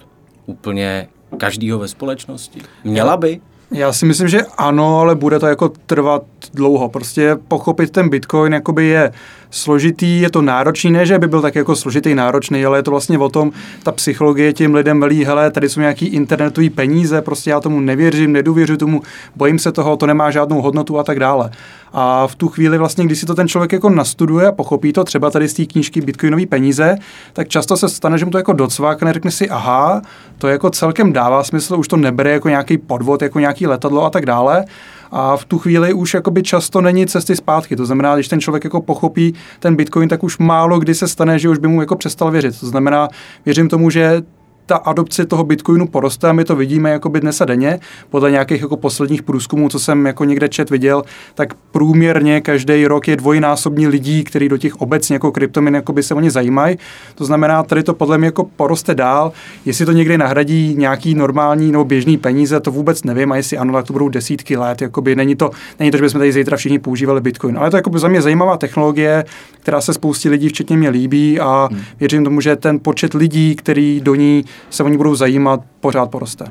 úplně 0.47 1.09
každýho 1.37 1.79
ve 1.79 1.88
společnosti? 1.88 2.61
Měla 2.85 3.16
by? 3.16 3.40
Já 3.71 3.92
si 3.92 4.07
myslím, 4.07 4.29
že 4.29 4.40
ano, 4.59 4.99
ale 4.99 5.14
bude 5.14 5.38
to 5.38 5.47
jako 5.47 5.68
trvat 5.68 6.23
dlouho. 6.55 6.88
Prostě 6.88 7.37
pochopit 7.49 7.90
ten 7.90 8.09
Bitcoin 8.09 8.53
jakoby 8.53 8.87
je 8.87 9.12
složitý, 9.51 10.21
je 10.21 10.31
to 10.31 10.42
náročný, 10.42 10.90
ne, 10.90 11.07
že 11.07 11.18
by 11.18 11.27
byl 11.27 11.42
tak 11.42 11.55
jako 11.55 11.77
složitý, 11.77 12.14
náročný, 12.14 12.64
ale 12.64 12.79
je 12.79 12.83
to 12.83 12.90
vlastně 12.90 13.18
o 13.18 13.29
tom, 13.29 13.53
ta 13.83 13.92
psychologie 13.92 14.53
tím 14.53 14.75
lidem 14.75 15.01
velí, 15.01 15.25
hele, 15.25 15.51
tady 15.51 15.68
jsou 15.68 15.81
nějaký 15.81 16.07
internetový 16.07 16.71
peníze, 16.71 17.23
prostě 17.23 17.51
já 17.51 17.61
tomu 17.61 17.81
nevěřím, 17.81 18.33
nedůvěřuji 18.33 18.77
tomu, 18.77 19.03
bojím 19.37 19.59
se 19.59 19.73
toho, 19.73 19.97
to 19.97 20.07
nemá 20.07 20.31
žádnou 20.31 20.62
hodnotu 20.62 20.99
a 20.99 21.05
tak 21.05 21.21
dále. 21.21 21.51
A 21.92 22.26
v 22.26 22.35
tu 22.35 22.48
chvíli 22.48 22.78
vlastně, 22.78 23.05
když 23.05 23.18
si 23.18 23.26
to 23.26 23.35
ten 23.35 23.48
člověk 23.48 23.72
jako 23.72 23.90
nastuduje 23.90 24.46
a 24.46 24.52
pochopí 24.52 24.92
to 24.92 25.05
třeba 25.05 25.31
tady 25.31 25.48
z 25.48 25.55
té 25.55 25.64
knížky 25.64 26.00
Bitcoinové 26.00 26.46
peníze, 26.46 26.96
tak 27.33 27.48
často 27.48 27.76
se 27.76 27.88
stane, 27.88 28.18
že 28.18 28.24
mu 28.24 28.31
to 28.31 28.38
jako 28.38 28.52
docvakne, 28.52 29.12
řekne 29.12 29.31
si, 29.31 29.50
aha, 29.50 30.02
to 30.38 30.48
jako 30.48 30.70
celkem 30.70 31.12
dává 31.12 31.44
smysl, 31.44 31.76
už 31.76 31.88
to 31.88 31.96
nebere 31.96 32.31
jako 32.31 32.48
nějaký 32.48 32.78
podvod, 32.78 33.22
jako 33.22 33.38
nějaký 33.38 33.66
letadlo 33.66 34.05
a 34.05 34.11
tak 34.11 34.26
dále 34.26 34.64
a 35.12 35.37
v 35.37 35.44
tu 35.44 35.59
chvíli 35.59 35.92
už 35.92 36.14
jakoby 36.14 36.42
často 36.42 36.81
není 36.81 37.07
cesty 37.07 37.37
zpátky. 37.37 37.76
To 37.76 37.87
znamená, 37.87 38.14
když 38.14 38.28
ten 38.28 38.40
člověk 38.40 38.64
jako 38.64 38.81
pochopí 38.81 39.35
ten 39.61 39.76
Bitcoin, 39.76 40.09
tak 40.09 40.24
už 40.24 40.38
málo 40.38 40.78
kdy 40.78 40.94
se 40.94 41.09
stane, 41.09 41.38
že 41.38 41.48
už 41.48 41.59
by 41.59 41.68
mu 41.68 41.81
jako 41.81 41.96
přestal 41.96 42.31
věřit. 42.31 42.61
To 42.61 42.66
znamená, 42.66 43.09
věřím 43.44 43.68
tomu, 43.68 43.90
že 43.90 44.22
ta 44.66 44.77
adopce 44.77 45.27
toho 45.27 45.44
Bitcoinu 45.44 45.87
poroste 45.87 46.29
a 46.29 46.33
my 46.33 46.44
to 46.44 46.57
vidíme 46.57 46.90
jako 46.90 47.09
by 47.09 47.20
dnes 47.20 47.40
a 47.40 47.44
denně. 47.44 47.81
Podle 48.11 48.31
nějakých 48.31 48.61
jako 48.61 48.77
posledních 48.77 49.22
průzkumů, 49.22 49.68
co 49.68 49.79
jsem 49.79 50.07
jako 50.07 50.25
někde 50.25 50.48
čet 50.48 50.70
viděl, 50.70 51.03
tak 51.35 51.55
průměrně 51.72 52.40
každý 52.40 52.87
rok 52.87 53.09
je 53.09 53.16
dvojnásobní 53.16 53.87
lidí, 53.87 54.25
kteří 54.25 54.48
do 54.48 54.59
těch 54.59 54.81
obecně 54.81 55.14
jako 55.14 55.33
kryptomin 55.33 55.75
jako 55.75 55.92
by 55.92 56.03
se 56.03 56.14
o 56.14 56.20
ně 56.20 56.31
zajímají. 56.31 56.79
To 57.14 57.25
znamená, 57.25 57.62
tady 57.62 57.83
to 57.83 57.94
podle 57.94 58.18
mě 58.18 58.27
jako 58.27 58.44
poroste 58.44 58.94
dál. 58.94 59.33
Jestli 59.64 59.87
to 59.87 59.92
někdy 59.92 60.18
nahradí 60.18 60.75
nějaký 60.79 61.14
normální 61.14 61.72
nebo 61.72 61.85
běžný 61.85 62.16
peníze, 62.16 62.61
to 62.61 62.70
vůbec 62.70 63.05
nevím, 63.05 63.33
a 63.33 63.37
jestli 63.37 63.59
ano, 63.59 63.72
tak 63.72 63.87
to 63.87 63.92
budou 63.92 64.09
desítky 64.09 64.57
let. 64.57 64.83
Jakoby 64.83 65.16
není 65.16 65.37
to, 65.37 65.51
není 65.79 65.90
to, 65.90 65.96
že 65.96 66.03
bychom 66.03 66.18
tady 66.18 66.33
zítra 66.33 66.57
všichni 66.57 66.79
používali 66.79 67.20
Bitcoin. 67.20 67.59
Ale 67.59 67.70
to 67.70 67.77
je 67.77 67.79
jako 67.79 67.98
za 67.98 68.09
mě 68.09 68.22
zajímavá 68.22 68.57
technologie, 68.57 69.25
která 69.61 69.81
se 69.81 69.92
spoustě 69.92 70.29
lidí, 70.31 70.48
včetně 70.48 70.77
mě, 70.77 70.88
líbí 70.88 71.40
a 71.40 71.68
hmm. 71.72 71.81
věřím 72.01 72.25
tomu, 72.25 72.40
že 72.40 72.57
ten 72.57 72.79
počet 72.81 73.14
lidí, 73.14 73.57
který 73.57 74.01
do 74.01 74.14
ní 74.14 74.44
se 74.70 74.83
oni 74.83 74.96
budou 74.96 75.14
zajímat, 75.14 75.61
pořád 75.81 76.11
poroste. 76.11 76.44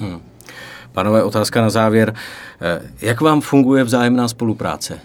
Hmm. 0.00 0.20
Panové, 0.92 1.22
otázka 1.22 1.62
na 1.62 1.70
závěr. 1.70 2.14
Eh, 2.60 2.80
jak 3.00 3.20
vám 3.20 3.40
funguje 3.40 3.84
vzájemná 3.84 4.28
spolupráce? 4.28 5.00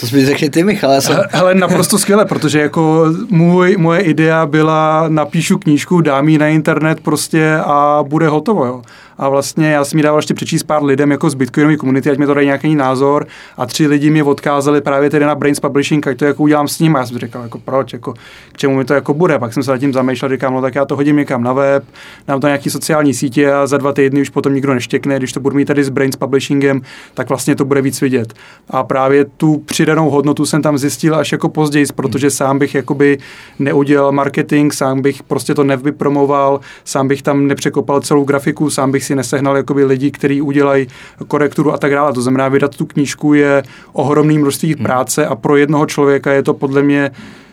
To 0.00 0.06
jsi 0.06 0.16
mi 0.16 0.26
řekni 0.26 0.50
ty, 0.50 0.64
Michal. 0.64 1.00
Jsem... 1.00 1.20
Hele, 1.30 1.54
naprosto 1.54 1.98
skvěle, 1.98 2.24
protože 2.24 2.60
jako 2.60 3.06
můj, 3.28 3.76
moje 3.76 4.00
idea 4.00 4.46
byla 4.46 5.04
napíšu 5.08 5.58
knížku, 5.58 6.00
dám 6.00 6.28
ji 6.28 6.38
na 6.38 6.48
internet 6.48 7.00
prostě 7.00 7.56
a 7.56 8.04
bude 8.08 8.28
hotovo. 8.28 8.66
Jo. 8.66 8.82
A 9.20 9.28
vlastně 9.28 9.70
já 9.70 9.84
jsem 9.84 9.96
mi 9.96 10.02
dával 10.02 10.18
ještě 10.18 10.34
přečíst 10.34 10.62
pár 10.62 10.84
lidem 10.84 11.10
jako 11.10 11.30
z 11.30 11.34
Bitcoinové 11.34 11.76
komunity, 11.76 12.10
ať 12.10 12.18
mi 12.18 12.26
to 12.26 12.34
dají 12.34 12.46
nějaký 12.46 12.74
názor 12.74 13.26
a 13.56 13.66
tři 13.66 13.86
lidi 13.86 14.10
mě 14.10 14.24
odkázali 14.24 14.80
právě 14.80 15.10
tedy 15.10 15.24
na 15.24 15.34
Brains 15.34 15.60
Publishing, 15.60 16.06
ať 16.06 16.18
to 16.18 16.24
jako 16.24 16.42
udělám 16.42 16.68
s 16.68 16.78
ním. 16.78 16.96
A 16.96 16.98
já 16.98 17.06
jsem 17.06 17.18
říkal, 17.18 17.42
jako 17.42 17.58
proč, 17.58 17.92
jako, 17.92 18.14
k 18.52 18.56
čemu 18.56 18.76
mi 18.76 18.84
to 18.84 18.94
jako 18.94 19.14
bude. 19.14 19.38
Pak 19.38 19.52
jsem 19.52 19.62
se 19.62 19.70
nad 19.70 19.78
tím 19.78 19.92
zamýšlel, 19.92 20.28
říkám, 20.28 20.54
no 20.54 20.60
tak 20.60 20.74
já 20.74 20.84
to 20.84 20.96
hodím 20.96 21.16
někam 21.16 21.42
na 21.42 21.52
web, 21.52 21.84
dám 22.28 22.40
to 22.40 22.46
nějaký 22.46 22.70
sociální 22.70 23.14
sítě 23.14 23.52
a 23.52 23.66
za 23.66 23.76
dva 23.76 23.92
týdny 23.92 24.20
už 24.20 24.30
potom 24.30 24.54
nikdo 24.54 24.74
neštěkne. 24.74 25.18
Když 25.18 25.32
to 25.32 25.40
budu 25.40 25.56
mít 25.56 25.64
tady 25.64 25.84
s 25.84 25.88
Brains 25.88 26.16
Publishingem, 26.16 26.80
tak 27.14 27.28
vlastně 27.28 27.56
to 27.56 27.64
bude 27.64 27.82
víc 27.82 28.00
vidět. 28.00 28.34
A 28.70 28.84
právě 28.84 29.24
tu 29.24 29.58
přidanou 29.58 30.10
hodnotu 30.10 30.46
jsem 30.46 30.62
tam 30.62 30.78
zjistil 30.78 31.14
až 31.14 31.32
jako 31.32 31.48
později, 31.48 31.86
protože 31.94 32.30
sám 32.30 32.58
bych 32.58 32.74
jakoby 32.74 33.18
neudělal 33.58 34.12
marketing, 34.12 34.72
sám 34.72 35.02
bych 35.02 35.22
prostě 35.22 35.54
to 35.54 35.64
nevypromoval, 35.64 36.60
sám 36.84 37.08
bych 37.08 37.22
tam 37.22 37.46
nepřekopal 37.46 38.00
celou 38.00 38.24
grafiku, 38.24 38.70
sám 38.70 38.92
bych 38.92 39.04
si 39.04 39.09
nesehnal 39.14 39.56
jakoby 39.56 39.84
lidi, 39.84 40.10
kteří 40.10 40.42
udělají 40.42 40.86
korekturu 41.28 41.72
a 41.72 41.78
tak 41.78 41.92
dále. 41.92 42.12
To 42.12 42.22
znamená, 42.22 42.48
vydat 42.48 42.76
tu 42.76 42.86
knížku 42.86 43.34
je 43.34 43.62
ohromný 43.92 44.38
množství 44.38 44.74
hmm. 44.74 44.84
práce 44.84 45.26
a 45.26 45.34
pro 45.34 45.56
jednoho 45.56 45.86
člověka 45.86 46.32
je 46.32 46.42
to 46.42 46.54
podle 46.54 46.82
mě 46.82 47.10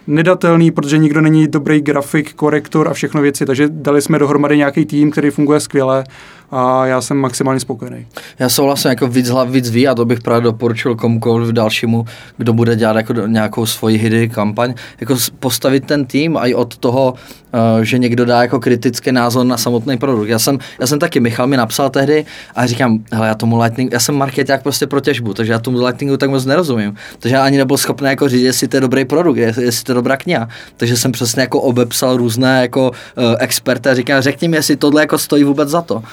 nedatelný, 0.08 0.72
protože 0.72 0.98
nikdo 0.98 1.22
není 1.22 1.48
dobrý 1.48 1.82
grafik, 1.82 2.34
korektor 2.34 2.88
a 2.88 2.94
všechno 2.94 3.22
věci, 3.22 3.46
takže 3.46 3.68
dali 3.72 4.02
jsme 4.02 4.20
dohromady 4.20 4.58
nějaký 4.58 4.86
tým, 4.86 5.12
který 5.12 5.30
funguje 5.30 5.60
skvěle 5.60 6.04
a 6.52 6.86
já 6.86 7.02
jsem 7.02 7.18
maximálně 7.18 7.60
spokojený. 7.60 8.08
Já 8.40 8.50
souhlasím, 8.50 8.90
jako 8.90 9.08
víc 9.08 9.30
hlav, 9.30 9.50
víc 9.50 9.70
ví 9.70 9.88
a 9.88 9.96
to 9.96 10.06
bych 10.06 10.22
právě 10.22 10.42
doporučil 10.42 10.96
komukoliv 10.96 11.50
dalšímu, 11.50 12.06
kdo 12.38 12.54
bude 12.54 12.76
dělat 12.76 12.96
jako 12.96 13.14
nějakou 13.14 13.66
svoji 13.66 13.98
hity 13.98 14.30
kampaň, 14.30 14.74
jako 15.00 15.16
postavit 15.40 15.86
ten 15.86 16.06
tým 16.06 16.38
i 16.38 16.56
od 16.56 16.78
toho, 16.78 17.14
uh, 17.14 17.82
že 17.82 17.98
někdo 17.98 18.26
dá 18.26 18.42
jako 18.42 18.60
kritický 18.60 19.12
názor 19.12 19.46
na 19.46 19.58
samotný 19.58 19.98
produkt. 19.98 20.28
Já 20.28 20.40
jsem, 20.40 20.60
já 20.80 20.88
jsem 20.88 21.00
taky, 21.00 21.20
Michal 21.20 21.48
mi 21.48 21.58
napsal 21.58 21.90
tehdy 21.90 22.26
a 22.56 22.66
říkám, 22.66 23.00
hele, 23.12 23.28
já 23.28 23.36
tomu 23.36 23.62
Lightning, 23.62 23.92
já 23.92 24.00
jsem 24.00 24.16
marketák 24.16 24.64
prostě 24.64 24.88
pro 24.88 25.00
těžbu, 25.00 25.34
takže 25.34 25.52
já 25.52 25.60
tomu 25.60 25.86
Lightningu 25.86 26.18
tak 26.18 26.30
moc 26.30 26.46
nerozumím. 26.46 26.96
Takže 27.20 27.36
já 27.36 27.46
ani 27.46 27.58
nebyl 27.58 27.78
schopný 27.78 28.10
jako 28.10 28.30
říct, 28.30 28.42
jestli 28.42 28.68
to 28.68 28.78
je 28.78 28.82
dobrý 28.82 29.06
produkt, 29.06 29.38
jestli 29.38 29.84
to 29.84 29.92
je 29.92 29.96
dobrá 29.96 30.18
kniha. 30.18 30.48
Takže 30.78 30.98
jsem 30.98 31.12
přesně 31.12 31.42
jako 31.42 31.62
obepsal 31.62 32.18
různé 32.18 32.62
jako 32.62 32.90
uh, 32.90 33.24
experty 33.40 33.90
a 33.90 33.96
říkám, 33.96 34.22
řekni 34.22 34.48
mi, 34.48 34.58
jestli 34.58 34.76
tohle 34.76 35.02
jako 35.02 35.18
stojí 35.18 35.44
vůbec 35.44 35.70
za 35.70 35.82
to. 35.82 36.04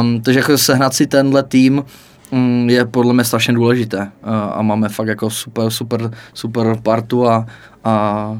Um, 0.00 0.20
takže 0.22 0.40
jako 0.40 0.58
sehnat 0.58 0.94
si 0.94 1.06
tenhle 1.06 1.42
tým 1.42 1.84
um, 2.30 2.70
je 2.70 2.84
podle 2.84 3.14
mě 3.14 3.24
strašně 3.24 3.54
důležité 3.54 3.98
uh, 3.98 4.34
a 4.52 4.62
máme 4.62 4.88
fakt 4.88 5.06
jako 5.06 5.30
super, 5.30 5.70
super, 5.70 6.10
super 6.34 6.76
partu 6.82 7.28
a, 7.28 7.46
a 7.84 8.38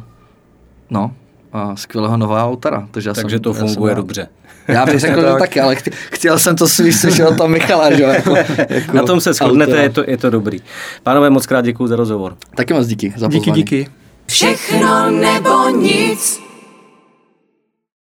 no, 0.90 1.12
a 1.52 1.76
skvělého 1.76 2.16
nového 2.16 2.48
autora. 2.48 2.88
Takže, 2.90 3.12
takže 3.12 3.36
jsem, 3.36 3.42
to 3.42 3.52
funguje 3.52 3.90
já 3.90 3.94
dobře. 3.94 4.28
Já 4.68 4.86
bych 4.86 5.00
řekl, 5.00 5.20
že 5.20 5.26
taky, 5.38 5.60
ale 5.60 5.76
chtěl 6.10 6.38
jsem 6.38 6.56
to 6.56 6.68
slyšet 6.68 7.26
od 7.28 7.36
toho 7.36 7.48
Michala, 7.48 7.96
že 7.96 8.02
jako, 8.02 8.36
jako 8.68 8.96
Na 8.96 9.02
tom 9.02 9.20
se 9.20 9.32
shodnete, 9.32 9.76
je 9.76 9.90
to, 9.90 10.04
je 10.06 10.16
to 10.16 10.30
dobrý. 10.30 10.58
Pánové, 11.02 11.30
moc 11.30 11.46
krát 11.46 11.60
děkuji 11.60 11.86
za 11.86 11.96
rozhovor. 11.96 12.36
Taky 12.56 12.74
moc 12.74 12.86
díky 12.86 13.14
za 13.16 13.28
pozvání. 13.28 13.40
Díky, 13.40 13.50
díky. 13.50 13.90
Všechno 14.26 15.10
nebo 15.10 15.68
nic. 15.68 16.43